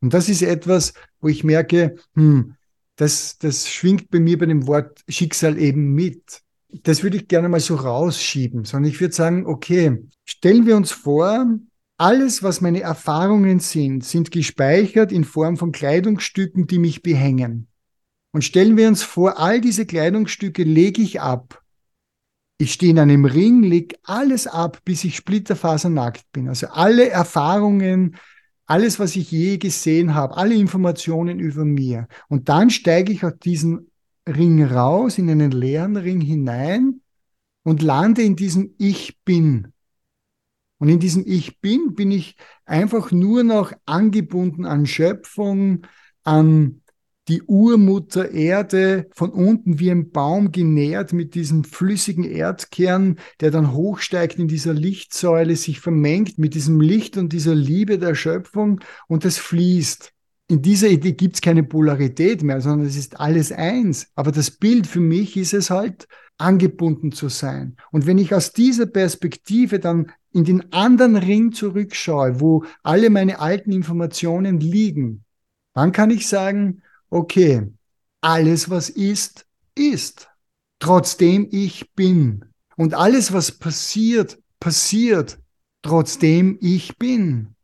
Und 0.00 0.14
das 0.14 0.28
ist 0.28 0.42
etwas, 0.42 0.92
wo 1.20 1.28
ich 1.28 1.44
merke, 1.44 1.96
hm, 2.14 2.54
das, 2.96 3.38
das 3.38 3.68
schwingt 3.68 4.10
bei 4.10 4.20
mir 4.20 4.38
bei 4.38 4.46
dem 4.46 4.66
Wort 4.66 5.02
Schicksal 5.08 5.58
eben 5.58 5.94
mit. 5.94 6.42
Das 6.82 7.02
würde 7.02 7.16
ich 7.16 7.28
gerne 7.28 7.48
mal 7.48 7.60
so 7.60 7.74
rausschieben, 7.74 8.64
sondern 8.64 8.90
ich 8.90 9.00
würde 9.00 9.14
sagen, 9.14 9.46
okay, 9.46 9.98
stellen 10.24 10.66
wir 10.66 10.76
uns 10.76 10.92
vor, 10.92 11.46
alles, 11.96 12.42
was 12.42 12.60
meine 12.60 12.80
Erfahrungen 12.80 13.58
sind, 13.58 14.04
sind 14.04 14.30
gespeichert 14.30 15.12
in 15.12 15.24
Form 15.24 15.56
von 15.56 15.72
Kleidungsstücken, 15.72 16.66
die 16.66 16.78
mich 16.78 17.02
behängen. 17.02 17.69
Und 18.32 18.44
stellen 18.44 18.76
wir 18.76 18.88
uns 18.88 19.02
vor, 19.02 19.38
all 19.38 19.60
diese 19.60 19.86
Kleidungsstücke 19.86 20.62
lege 20.62 21.02
ich 21.02 21.20
ab. 21.20 21.62
Ich 22.58 22.74
stehe 22.74 22.92
in 22.92 22.98
einem 22.98 23.24
Ring, 23.24 23.62
lege 23.62 23.96
alles 24.04 24.46
ab, 24.46 24.80
bis 24.84 25.04
ich 25.04 25.16
splitterfasernackt 25.16 26.30
bin. 26.32 26.48
Also 26.48 26.68
alle 26.68 27.08
Erfahrungen, 27.08 28.16
alles, 28.66 29.00
was 29.00 29.16
ich 29.16 29.30
je 29.30 29.56
gesehen 29.56 30.14
habe, 30.14 30.36
alle 30.36 30.54
Informationen 30.54 31.40
über 31.40 31.64
mir. 31.64 32.06
Und 32.28 32.48
dann 32.48 32.70
steige 32.70 33.12
ich 33.12 33.24
aus 33.24 33.38
diesem 33.42 33.90
Ring 34.28 34.62
raus, 34.64 35.18
in 35.18 35.30
einen 35.30 35.50
leeren 35.50 35.96
Ring 35.96 36.20
hinein 36.20 37.00
und 37.64 37.82
lande 37.82 38.22
in 38.22 38.36
diesem 38.36 38.74
Ich 38.78 39.18
bin. 39.24 39.72
Und 40.78 40.88
in 40.88 41.00
diesem 41.00 41.24
Ich 41.26 41.60
bin, 41.60 41.94
bin 41.94 42.10
ich 42.10 42.36
einfach 42.64 43.10
nur 43.10 43.42
noch 43.42 43.72
angebunden 43.86 44.64
an 44.64 44.86
Schöpfung, 44.86 45.86
an 46.22 46.79
die 47.30 47.42
Urmutter 47.42 48.32
Erde, 48.32 49.08
von 49.12 49.30
unten 49.30 49.78
wie 49.78 49.90
ein 49.90 50.10
Baum 50.10 50.50
genährt 50.50 51.12
mit 51.12 51.34
diesem 51.34 51.64
flüssigen 51.64 52.24
Erdkern, 52.24 53.18
der 53.40 53.50
dann 53.50 53.72
hochsteigt 53.72 54.38
in 54.38 54.48
dieser 54.48 54.74
Lichtsäule, 54.74 55.54
sich 55.56 55.80
vermengt 55.80 56.38
mit 56.38 56.54
diesem 56.54 56.80
Licht 56.80 57.16
und 57.16 57.32
dieser 57.32 57.54
Liebe 57.54 57.98
der 57.98 58.14
Schöpfung 58.14 58.80
und 59.06 59.24
es 59.24 59.38
fließt. 59.38 60.12
In 60.48 60.62
dieser 60.62 60.88
Idee 60.88 61.12
gibt 61.12 61.36
es 61.36 61.40
keine 61.40 61.62
Polarität 61.62 62.42
mehr, 62.42 62.60
sondern 62.60 62.88
es 62.88 62.96
ist 62.96 63.20
alles 63.20 63.52
eins. 63.52 64.08
Aber 64.16 64.32
das 64.32 64.50
Bild 64.50 64.88
für 64.88 64.98
mich 64.98 65.36
ist 65.36 65.54
es 65.54 65.70
halt, 65.70 66.08
angebunden 66.38 67.12
zu 67.12 67.28
sein. 67.28 67.76
Und 67.92 68.06
wenn 68.06 68.18
ich 68.18 68.34
aus 68.34 68.52
dieser 68.52 68.86
Perspektive 68.86 69.78
dann 69.78 70.10
in 70.32 70.44
den 70.44 70.72
anderen 70.72 71.16
Ring 71.16 71.52
zurückschaue, 71.52 72.40
wo 72.40 72.64
alle 72.82 73.10
meine 73.10 73.38
alten 73.38 73.70
Informationen 73.70 74.58
liegen, 74.58 75.24
dann 75.74 75.92
kann 75.92 76.10
ich 76.10 76.26
sagen, 76.26 76.82
okay, 77.10 77.70
alles, 78.20 78.70
was 78.70 78.88
ist, 78.88 79.46
ist. 79.74 80.28
Trotzdem 80.78 81.48
ich 81.50 81.92
bin. 81.94 82.46
Und 82.76 82.94
alles, 82.94 83.32
was 83.32 83.52
passiert, 83.52 84.38
passiert, 84.58 85.38
trotzdem 85.82 86.56
ich 86.60 86.96
bin. 86.96 87.54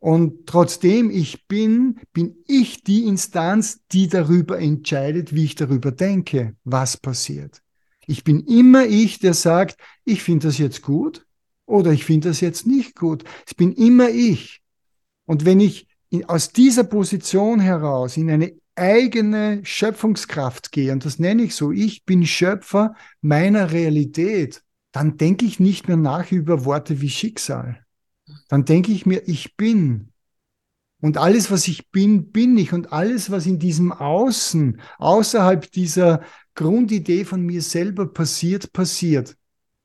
Und 0.00 0.46
trotzdem 0.46 1.10
ich 1.10 1.46
bin, 1.46 2.00
bin 2.12 2.36
ich 2.46 2.82
die 2.82 3.04
Instanz, 3.04 3.82
die 3.92 4.08
darüber 4.08 4.58
entscheidet, 4.58 5.34
wie 5.34 5.44
ich 5.44 5.54
darüber 5.54 5.92
denke, 5.92 6.56
was 6.64 6.96
passiert. 6.96 7.62
Ich 8.06 8.24
bin 8.24 8.40
immer 8.46 8.86
ich, 8.86 9.18
der 9.18 9.34
sagt, 9.34 9.76
ich 10.04 10.22
finde 10.22 10.48
das 10.48 10.58
jetzt 10.58 10.82
gut 10.82 11.26
oder 11.66 11.92
ich 11.92 12.04
finde 12.04 12.28
das 12.28 12.40
jetzt 12.40 12.66
nicht 12.66 12.96
gut. 12.96 13.24
Ich 13.46 13.56
bin 13.56 13.72
immer 13.74 14.08
ich. 14.08 14.62
Und 15.26 15.44
wenn 15.44 15.60
ich 15.60 15.86
aus 16.26 16.50
dieser 16.50 16.84
Position 16.84 17.60
heraus 17.60 18.16
in 18.16 18.30
eine 18.30 18.59
eigene 18.76 19.60
Schöpfungskraft 19.64 20.72
gehe, 20.72 20.92
und 20.92 21.04
das 21.04 21.18
nenne 21.18 21.42
ich 21.42 21.54
so, 21.54 21.72
ich 21.72 22.04
bin 22.04 22.26
Schöpfer 22.26 22.94
meiner 23.20 23.72
Realität, 23.72 24.62
dann 24.92 25.16
denke 25.16 25.44
ich 25.44 25.60
nicht 25.60 25.88
mehr 25.88 25.96
nach 25.96 26.32
über 26.32 26.64
Worte 26.64 27.00
wie 27.00 27.10
Schicksal. 27.10 27.84
Dann 28.48 28.64
denke 28.64 28.92
ich 28.92 29.06
mir, 29.06 29.28
ich 29.28 29.56
bin. 29.56 30.12
Und 31.00 31.16
alles, 31.16 31.50
was 31.50 31.68
ich 31.68 31.90
bin, 31.90 32.30
bin 32.30 32.56
ich. 32.58 32.72
Und 32.72 32.92
alles, 32.92 33.30
was 33.30 33.46
in 33.46 33.58
diesem 33.58 33.92
Außen, 33.92 34.80
außerhalb 34.98 35.70
dieser 35.72 36.22
Grundidee 36.54 37.24
von 37.24 37.42
mir 37.42 37.62
selber 37.62 38.12
passiert, 38.12 38.72
passiert. 38.72 39.36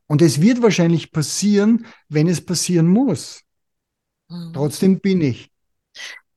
Und 0.08 0.22
es 0.22 0.42
wird 0.42 0.62
wahrscheinlich 0.62 1.12
passieren, 1.12 1.86
wenn 2.10 2.28
es 2.28 2.42
passieren 2.42 2.88
muss. 2.88 3.42
Mhm. 4.30 4.52
Trotzdem 4.54 5.00
bin 5.00 5.22
ich. 5.22 5.52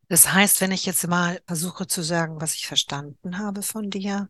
Das 0.08 0.32
heißt, 0.32 0.60
wenn 0.60 0.72
ich 0.72 0.86
jetzt 0.86 1.06
mal 1.06 1.40
versuche 1.46 1.86
zu 1.86 2.02
sagen, 2.02 2.40
was 2.40 2.54
ich 2.54 2.66
verstanden 2.66 3.38
habe 3.38 3.62
von 3.62 3.90
dir, 3.90 4.28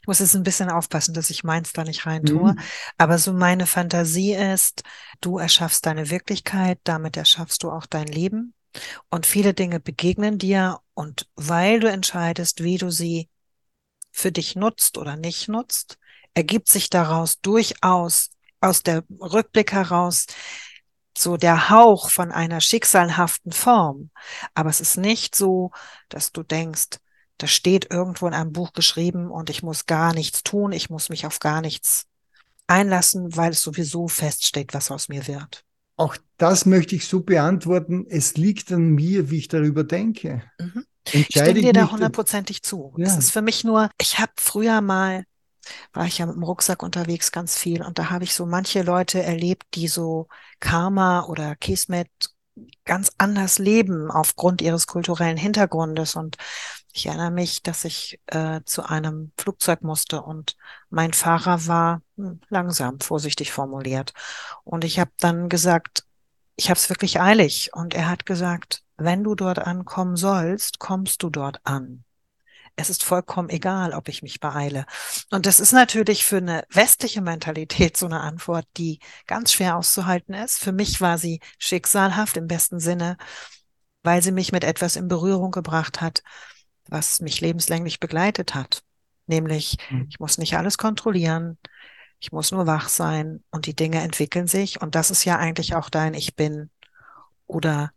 ich 0.00 0.06
muss 0.06 0.20
jetzt 0.20 0.34
ein 0.34 0.42
bisschen 0.42 0.70
aufpassen, 0.70 1.14
dass 1.14 1.30
ich 1.30 1.44
meins 1.44 1.72
da 1.72 1.84
nicht 1.84 2.06
rein 2.06 2.24
tue, 2.24 2.52
mhm. 2.52 2.60
aber 2.98 3.18
so 3.18 3.32
meine 3.32 3.66
Fantasie 3.66 4.34
ist, 4.34 4.82
du 5.20 5.38
erschaffst 5.38 5.84
deine 5.86 6.10
Wirklichkeit, 6.10 6.78
damit 6.84 7.16
erschaffst 7.16 7.62
du 7.62 7.70
auch 7.70 7.86
dein 7.86 8.06
Leben 8.06 8.54
und 9.10 9.26
viele 9.26 9.54
Dinge 9.54 9.80
begegnen 9.80 10.38
dir 10.38 10.80
und 10.94 11.28
weil 11.34 11.80
du 11.80 11.90
entscheidest, 11.90 12.62
wie 12.62 12.78
du 12.78 12.90
sie 12.90 13.28
für 14.12 14.32
dich 14.32 14.56
nutzt 14.56 14.98
oder 14.98 15.16
nicht 15.16 15.48
nutzt, 15.48 15.98
ergibt 16.34 16.68
sich 16.68 16.90
daraus 16.90 17.40
durchaus 17.40 18.30
aus 18.60 18.82
der 18.82 19.04
Rückblick 19.20 19.72
heraus 19.72 20.26
so 21.16 21.36
der 21.36 21.70
Hauch 21.70 22.10
von 22.10 22.32
einer 22.32 22.60
schicksalhaften 22.60 23.52
Form. 23.52 24.10
Aber 24.54 24.70
es 24.70 24.80
ist 24.80 24.96
nicht 24.96 25.34
so, 25.34 25.70
dass 26.08 26.32
du 26.32 26.42
denkst, 26.42 26.98
Das 27.38 27.50
steht 27.50 27.90
irgendwo 27.90 28.26
in 28.28 28.34
einem 28.34 28.52
Buch 28.52 28.72
geschrieben 28.74 29.30
und 29.30 29.50
ich 29.50 29.62
muss 29.62 29.86
gar 29.86 30.12
nichts 30.14 30.42
tun, 30.42 30.72
ich 30.72 30.90
muss 30.90 31.08
mich 31.08 31.26
auf 31.26 31.38
gar 31.40 31.60
nichts 31.62 32.06
einlassen, 32.66 33.36
weil 33.36 33.52
es 33.52 33.62
sowieso 33.62 34.08
feststeht, 34.08 34.74
was 34.74 34.90
aus 34.90 35.08
mir 35.08 35.26
wird. 35.26 35.64
Auch 35.96 36.16
das 36.38 36.64
möchte 36.66 36.96
ich 36.96 37.06
so 37.06 37.20
beantworten. 37.20 38.06
Es 38.08 38.36
liegt 38.36 38.72
an 38.72 38.90
mir, 38.94 39.30
wie 39.30 39.38
ich 39.38 39.48
darüber 39.48 39.84
denke. 39.84 40.42
Mhm. 40.58 40.84
Ich 41.12 41.26
stimme 41.26 41.60
dir 41.60 41.72
da 41.72 41.90
hundertprozentig 41.90 42.62
zu. 42.62 42.94
Ja. 42.96 43.06
Es 43.06 43.16
ist 43.16 43.30
für 43.30 43.42
mich 43.42 43.64
nur, 43.64 43.90
ich 44.00 44.18
habe 44.18 44.32
früher 44.38 44.80
mal, 44.80 45.24
war 45.92 46.06
ich 46.06 46.18
ja 46.18 46.26
mit 46.26 46.36
dem 46.36 46.42
Rucksack 46.42 46.82
unterwegs 46.82 47.32
ganz 47.32 47.56
viel 47.56 47.82
und 47.82 47.98
da 47.98 48.10
habe 48.10 48.24
ich 48.24 48.34
so 48.34 48.46
manche 48.46 48.82
Leute 48.82 49.22
erlebt, 49.22 49.64
die 49.74 49.88
so 49.88 50.28
Karma 50.60 51.24
oder 51.24 51.56
Kismet 51.56 52.08
ganz 52.84 53.12
anders 53.18 53.58
leben 53.58 54.10
aufgrund 54.10 54.62
ihres 54.62 54.86
kulturellen 54.86 55.36
Hintergrundes. 55.36 56.14
Und 56.16 56.36
ich 56.92 57.06
erinnere 57.06 57.30
mich, 57.30 57.62
dass 57.62 57.84
ich 57.84 58.20
äh, 58.26 58.60
zu 58.64 58.82
einem 58.84 59.32
Flugzeug 59.38 59.82
musste 59.82 60.22
und 60.22 60.56
mein 60.90 61.12
Fahrer 61.12 61.66
war 61.66 62.02
hm, 62.16 62.40
langsam, 62.48 63.00
vorsichtig 63.00 63.52
formuliert. 63.52 64.12
Und 64.64 64.84
ich 64.84 64.98
habe 64.98 65.12
dann 65.18 65.48
gesagt, 65.48 66.04
ich 66.56 66.68
habe 66.68 66.78
es 66.78 66.88
wirklich 66.90 67.20
eilig. 67.20 67.70
Und 67.72 67.94
er 67.94 68.08
hat 68.08 68.26
gesagt, 68.26 68.82
wenn 68.96 69.24
du 69.24 69.34
dort 69.34 69.58
ankommen 69.58 70.16
sollst, 70.16 70.78
kommst 70.78 71.22
du 71.22 71.30
dort 71.30 71.60
an. 71.64 72.04
Es 72.80 72.90
ist 72.90 73.04
vollkommen 73.04 73.48
egal, 73.48 73.92
ob 73.92 74.08
ich 74.08 74.22
mich 74.22 74.40
beeile. 74.40 74.86
Und 75.30 75.46
das 75.46 75.60
ist 75.60 75.72
natürlich 75.72 76.24
für 76.24 76.38
eine 76.38 76.64
westliche 76.70 77.20
Mentalität 77.20 77.96
so 77.96 78.06
eine 78.06 78.20
Antwort, 78.20 78.66
die 78.76 79.00
ganz 79.26 79.52
schwer 79.52 79.76
auszuhalten 79.76 80.34
ist. 80.34 80.58
Für 80.58 80.72
mich 80.72 81.00
war 81.00 81.18
sie 81.18 81.40
schicksalhaft 81.58 82.36
im 82.36 82.46
besten 82.46 82.80
Sinne, 82.80 83.16
weil 84.02 84.22
sie 84.22 84.32
mich 84.32 84.52
mit 84.52 84.64
etwas 84.64 84.96
in 84.96 85.08
Berührung 85.08 85.50
gebracht 85.50 86.00
hat, 86.00 86.22
was 86.88 87.20
mich 87.20 87.40
lebenslänglich 87.40 88.00
begleitet 88.00 88.54
hat. 88.54 88.82
Nämlich, 89.26 89.76
mhm. 89.90 90.06
ich 90.08 90.18
muss 90.18 90.38
nicht 90.38 90.56
alles 90.56 90.78
kontrollieren, 90.78 91.58
ich 92.18 92.32
muss 92.32 92.52
nur 92.52 92.66
wach 92.66 92.88
sein 92.88 93.42
und 93.50 93.66
die 93.66 93.74
Dinge 93.74 94.00
entwickeln 94.00 94.46
sich. 94.46 94.80
Und 94.82 94.94
das 94.94 95.10
ist 95.10 95.24
ja 95.24 95.38
eigentlich 95.38 95.74
auch 95.74 95.88
dein 95.88 96.14
Ich 96.14 96.36
bin 96.36 96.70
oder 97.46 97.92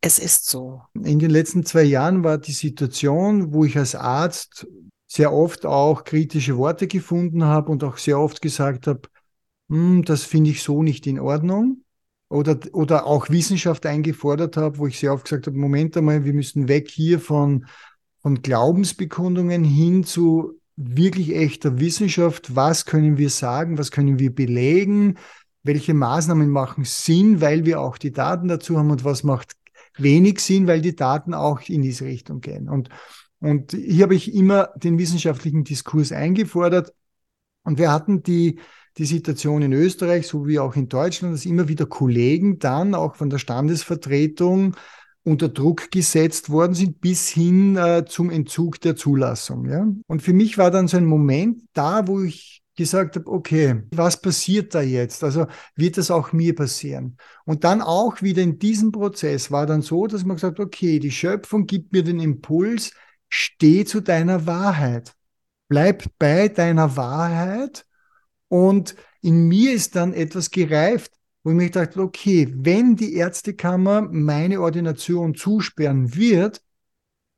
es 0.00 0.18
ist 0.18 0.46
so. 0.46 0.82
In 0.94 1.18
den 1.18 1.30
letzten 1.30 1.64
zwei 1.64 1.82
Jahren 1.82 2.24
war 2.24 2.38
die 2.38 2.52
Situation, 2.52 3.52
wo 3.52 3.64
ich 3.64 3.76
als 3.76 3.94
Arzt 3.94 4.66
sehr 5.06 5.32
oft 5.32 5.66
auch 5.66 6.04
kritische 6.04 6.56
Worte 6.56 6.86
gefunden 6.86 7.44
habe 7.44 7.70
und 7.70 7.84
auch 7.84 7.98
sehr 7.98 8.18
oft 8.18 8.40
gesagt 8.40 8.86
habe, 8.86 9.02
hm, 9.68 10.04
das 10.04 10.22
finde 10.22 10.50
ich 10.50 10.62
so 10.62 10.82
nicht 10.82 11.06
in 11.06 11.18
Ordnung. 11.20 11.84
Oder, 12.28 12.58
oder 12.72 13.06
auch 13.06 13.28
Wissenschaft 13.28 13.86
eingefordert 13.86 14.56
habe, 14.56 14.78
wo 14.78 14.86
ich 14.86 15.00
sehr 15.00 15.12
oft 15.12 15.24
gesagt 15.24 15.48
habe, 15.48 15.58
Moment 15.58 15.96
einmal, 15.96 16.24
wir 16.24 16.32
müssen 16.32 16.68
weg 16.68 16.88
hier 16.88 17.18
von, 17.18 17.66
von 18.22 18.40
Glaubensbekundungen 18.40 19.64
hin 19.64 20.04
zu 20.04 20.60
wirklich 20.76 21.34
echter 21.34 21.80
Wissenschaft. 21.80 22.54
Was 22.54 22.86
können 22.86 23.18
wir 23.18 23.30
sagen? 23.30 23.78
Was 23.78 23.90
können 23.90 24.20
wir 24.20 24.32
belegen? 24.32 25.18
Welche 25.64 25.92
Maßnahmen 25.92 26.48
machen 26.48 26.84
Sinn, 26.84 27.40
weil 27.40 27.66
wir 27.66 27.80
auch 27.80 27.98
die 27.98 28.12
Daten 28.12 28.46
dazu 28.46 28.78
haben 28.78 28.92
und 28.92 29.04
was 29.04 29.24
macht 29.24 29.59
wenig 30.02 30.40
Sinn, 30.40 30.66
weil 30.66 30.80
die 30.80 30.96
Daten 30.96 31.34
auch 31.34 31.60
in 31.68 31.82
diese 31.82 32.04
Richtung 32.04 32.40
gehen. 32.40 32.68
Und, 32.68 32.88
und 33.40 33.72
hier 33.72 34.04
habe 34.04 34.14
ich 34.14 34.34
immer 34.34 34.70
den 34.76 34.98
wissenschaftlichen 34.98 35.64
Diskurs 35.64 36.12
eingefordert. 36.12 36.92
Und 37.62 37.78
wir 37.78 37.92
hatten 37.92 38.22
die, 38.22 38.58
die 38.98 39.04
Situation 39.04 39.62
in 39.62 39.72
Österreich, 39.72 40.26
so 40.26 40.46
wie 40.46 40.58
auch 40.58 40.76
in 40.76 40.88
Deutschland, 40.88 41.34
dass 41.34 41.46
immer 41.46 41.68
wieder 41.68 41.86
Kollegen 41.86 42.58
dann 42.58 42.94
auch 42.94 43.16
von 43.16 43.30
der 43.30 43.38
Standesvertretung 43.38 44.76
unter 45.22 45.48
Druck 45.48 45.90
gesetzt 45.90 46.50
worden 46.50 46.74
sind, 46.74 47.00
bis 47.00 47.28
hin 47.28 47.76
äh, 47.76 48.04
zum 48.06 48.30
Entzug 48.30 48.80
der 48.80 48.96
Zulassung. 48.96 49.68
Ja? 49.68 49.86
Und 50.06 50.22
für 50.22 50.32
mich 50.32 50.58
war 50.58 50.70
dann 50.70 50.88
so 50.88 50.96
ein 50.96 51.04
Moment 51.04 51.62
da, 51.72 52.06
wo 52.06 52.22
ich 52.22 52.59
gesagt 52.76 53.16
habe, 53.16 53.30
okay, 53.30 53.82
was 53.90 54.20
passiert 54.20 54.74
da 54.74 54.80
jetzt? 54.80 55.22
Also 55.24 55.46
wird 55.76 55.98
das 55.98 56.10
auch 56.10 56.32
mir 56.32 56.54
passieren? 56.54 57.16
Und 57.44 57.64
dann 57.64 57.82
auch 57.82 58.22
wieder 58.22 58.42
in 58.42 58.58
diesem 58.58 58.92
Prozess 58.92 59.50
war 59.50 59.66
dann 59.66 59.82
so, 59.82 60.06
dass 60.06 60.24
man 60.24 60.36
gesagt 60.36 60.58
hat, 60.58 60.66
okay, 60.66 60.98
die 60.98 61.10
Schöpfung 61.10 61.66
gibt 61.66 61.92
mir 61.92 62.02
den 62.02 62.20
Impuls, 62.20 62.92
steh 63.28 63.84
zu 63.84 64.00
deiner 64.00 64.46
Wahrheit. 64.46 65.14
Bleib 65.68 66.04
bei 66.18 66.48
deiner 66.48 66.96
Wahrheit. 66.96 67.86
Und 68.48 68.96
in 69.22 69.46
mir 69.46 69.72
ist 69.72 69.96
dann 69.96 70.12
etwas 70.12 70.50
gereift, 70.50 71.12
wo 71.42 71.50
ich 71.50 71.56
mir 71.56 71.66
gedacht 71.66 71.96
okay, 71.96 72.48
wenn 72.50 72.96
die 72.96 73.14
Ärztekammer 73.14 74.02
meine 74.02 74.60
Ordination 74.60 75.34
zusperren 75.34 76.14
wird, 76.14 76.60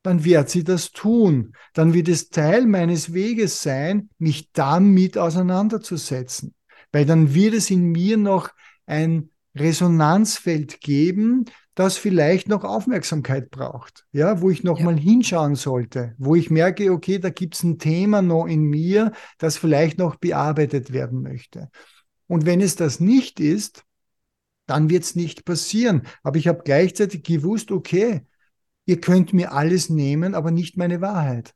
dann 0.03 0.25
wird 0.25 0.51
sie 0.51 0.65
das 0.65 0.91
tun. 0.91 1.55
Dann 1.75 1.95
wird 1.95 2.09
es 2.09 2.31
Teil 2.31 2.67
meines 2.67 3.13
Weges 3.13 3.63
sein, 3.63 4.11
mich 4.19 4.51
damit 4.53 5.17
auseinanderzusetzen. 5.17 6.55
Weil 6.91 7.07
dann 7.07 7.35
wird 7.35 7.55
es 7.55 7.71
in 7.71 7.91
mir 7.91 8.17
noch 8.17 8.51
ein 8.87 9.31
Resonanzfeld 9.55 10.81
geben, 10.81 11.45
das 11.75 11.97
vielleicht 11.97 12.49
noch 12.49 12.65
Aufmerksamkeit 12.65 13.51
braucht, 13.51 14.05
ja, 14.13 14.41
wo 14.43 14.51
ich 14.51 14.63
noch 14.63 14.79
ja. 14.79 14.85
mal 14.85 14.99
hinschauen 14.99 15.55
sollte, 15.55 16.15
wo 16.19 16.35
ich 16.35 16.51
merke, 16.51 16.93
okay, 16.93 17.19
da 17.19 17.31
gibt 17.31 17.55
es 17.55 17.63
ein 17.63 17.79
Thema 17.79 18.21
noch 18.21 18.47
in 18.47 18.63
mir, 18.63 19.13
das 19.39 19.57
vielleicht 19.57 19.99
noch 19.99 20.17
bearbeitet 20.17 20.93
werden 20.93 21.23
möchte. 21.23 21.71
Und 22.27 22.45
wenn 22.45 22.61
es 22.61 22.77
das 22.77 23.01
nicht 23.01 23.41
ist, 23.41 23.85
dann 24.67 24.91
wird 24.91 25.05
es 25.05 25.17
nicht 25.17 25.45
passieren. 25.45 26.03
Aber 26.23 26.37
ich 26.37 26.49
habe 26.49 26.63
gleichzeitig 26.65 27.23
gewusst, 27.23 27.71
okay, 27.71 28.23
ihr 28.87 29.01
könnt 29.01 29.33
mir 29.33 29.53
alles 29.53 29.89
nehmen, 29.89 30.35
aber 30.35 30.51
nicht 30.51 30.77
meine 30.77 31.01
Wahrheit. 31.01 31.55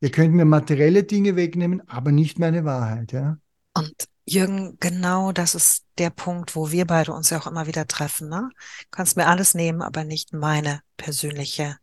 Ihr 0.00 0.10
könnt 0.10 0.34
mir 0.34 0.44
materielle 0.44 1.02
Dinge 1.04 1.36
wegnehmen, 1.36 1.86
aber 1.88 2.12
nicht 2.12 2.38
meine 2.38 2.64
Wahrheit, 2.64 3.12
ja. 3.12 3.38
Und 3.74 4.08
Jürgen, 4.26 4.76
genau 4.78 5.32
das 5.32 5.54
ist 5.54 5.86
der 5.96 6.10
Punkt, 6.10 6.54
wo 6.54 6.70
wir 6.70 6.86
beide 6.86 7.12
uns 7.12 7.30
ja 7.30 7.38
auch 7.38 7.46
immer 7.46 7.66
wieder 7.66 7.86
treffen. 7.86 8.28
Ne? 8.28 8.50
Du 8.52 8.86
kannst 8.90 9.16
mir 9.16 9.26
alles 9.26 9.54
nehmen, 9.54 9.82
aber 9.82 10.04
nicht 10.04 10.32
meine 10.32 10.82
persönliche 10.96 11.78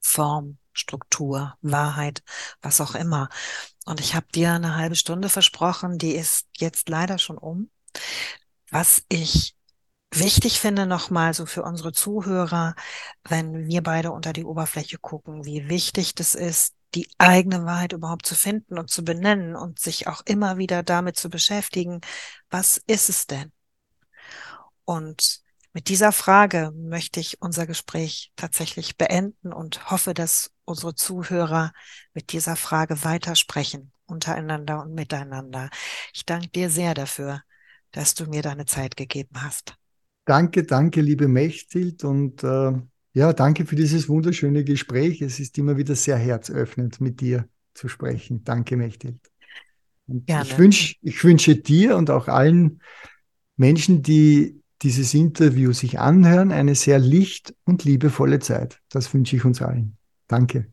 Form, 0.00 0.58
Struktur, 0.72 1.54
Wahrheit, 1.62 2.22
was 2.62 2.80
auch 2.80 2.94
immer. 2.94 3.28
Und 3.84 4.00
ich 4.00 4.14
habe 4.14 4.26
dir 4.34 4.52
eine 4.52 4.76
halbe 4.76 4.96
Stunde 4.96 5.28
versprochen, 5.28 5.98
die 5.98 6.14
ist 6.14 6.46
jetzt 6.56 6.88
leider 6.88 7.18
schon 7.18 7.38
um. 7.38 7.70
Was 8.70 9.02
ich 9.08 9.54
wichtig 10.12 10.60
finde 10.60 10.86
nochmal 10.86 11.34
so 11.34 11.46
für 11.46 11.62
unsere 11.62 11.92
Zuhörer, 11.92 12.74
wenn 13.24 13.66
wir 13.66 13.82
beide 13.82 14.12
unter 14.12 14.32
die 14.32 14.44
Oberfläche 14.44 14.98
gucken, 14.98 15.44
wie 15.44 15.68
wichtig 15.68 16.14
das 16.14 16.34
ist, 16.34 16.74
die 16.94 17.08
eigene 17.18 17.64
Wahrheit 17.64 17.92
überhaupt 17.92 18.26
zu 18.26 18.34
finden 18.34 18.78
und 18.78 18.90
zu 18.90 19.04
benennen 19.04 19.56
und 19.56 19.78
sich 19.78 20.06
auch 20.08 20.22
immer 20.24 20.56
wieder 20.58 20.82
damit 20.82 21.16
zu 21.16 21.28
beschäftigen, 21.30 22.00
was 22.50 22.78
ist 22.86 23.08
es 23.10 23.26
denn? 23.26 23.52
Und 24.84 25.40
mit 25.72 25.88
dieser 25.88 26.12
Frage 26.12 26.72
möchte 26.74 27.20
ich 27.20 27.42
unser 27.42 27.66
Gespräch 27.66 28.32
tatsächlich 28.36 28.96
beenden 28.96 29.52
und 29.52 29.90
hoffe, 29.90 30.14
dass 30.14 30.52
unsere 30.64 30.94
Zuhörer 30.94 31.72
mit 32.14 32.32
dieser 32.32 32.56
Frage 32.56 33.04
weitersprechen, 33.04 33.92
untereinander 34.06 34.80
und 34.82 34.94
miteinander. 34.94 35.68
Ich 36.14 36.24
danke 36.24 36.48
dir 36.48 36.70
sehr 36.70 36.94
dafür, 36.94 37.42
dass 37.90 38.14
du 38.14 38.24
mir 38.26 38.42
deine 38.42 38.64
Zeit 38.64 38.96
gegeben 38.96 39.42
hast. 39.42 39.76
Danke, 40.26 40.64
danke, 40.64 41.00
liebe 41.00 41.28
Mechthild 41.28 42.04
und 42.04 42.42
äh, 42.42 42.72
ja, 43.14 43.32
danke 43.32 43.64
für 43.64 43.76
dieses 43.76 44.08
wunderschöne 44.08 44.64
Gespräch. 44.64 45.22
Es 45.22 45.40
ist 45.40 45.56
immer 45.56 45.78
wieder 45.78 45.94
sehr 45.94 46.18
herzöffnend, 46.18 47.00
mit 47.00 47.20
dir 47.20 47.48
zu 47.72 47.88
sprechen. 47.88 48.42
Danke, 48.44 48.76
Mechthild. 48.76 49.20
Ich, 50.06 50.58
wünsch, 50.58 50.98
ich 51.00 51.24
wünsche 51.24 51.56
dir 51.56 51.96
und 51.96 52.10
auch 52.10 52.28
allen 52.28 52.82
Menschen, 53.56 54.02
die 54.02 54.60
dieses 54.82 55.14
Interview 55.14 55.72
sich 55.72 55.98
anhören, 55.98 56.52
eine 56.52 56.74
sehr 56.74 56.98
licht 56.98 57.54
und 57.64 57.84
liebevolle 57.84 58.40
Zeit. 58.40 58.80
Das 58.90 59.14
wünsche 59.14 59.36
ich 59.36 59.44
uns 59.44 59.62
allen. 59.62 59.96
Danke. 60.28 60.66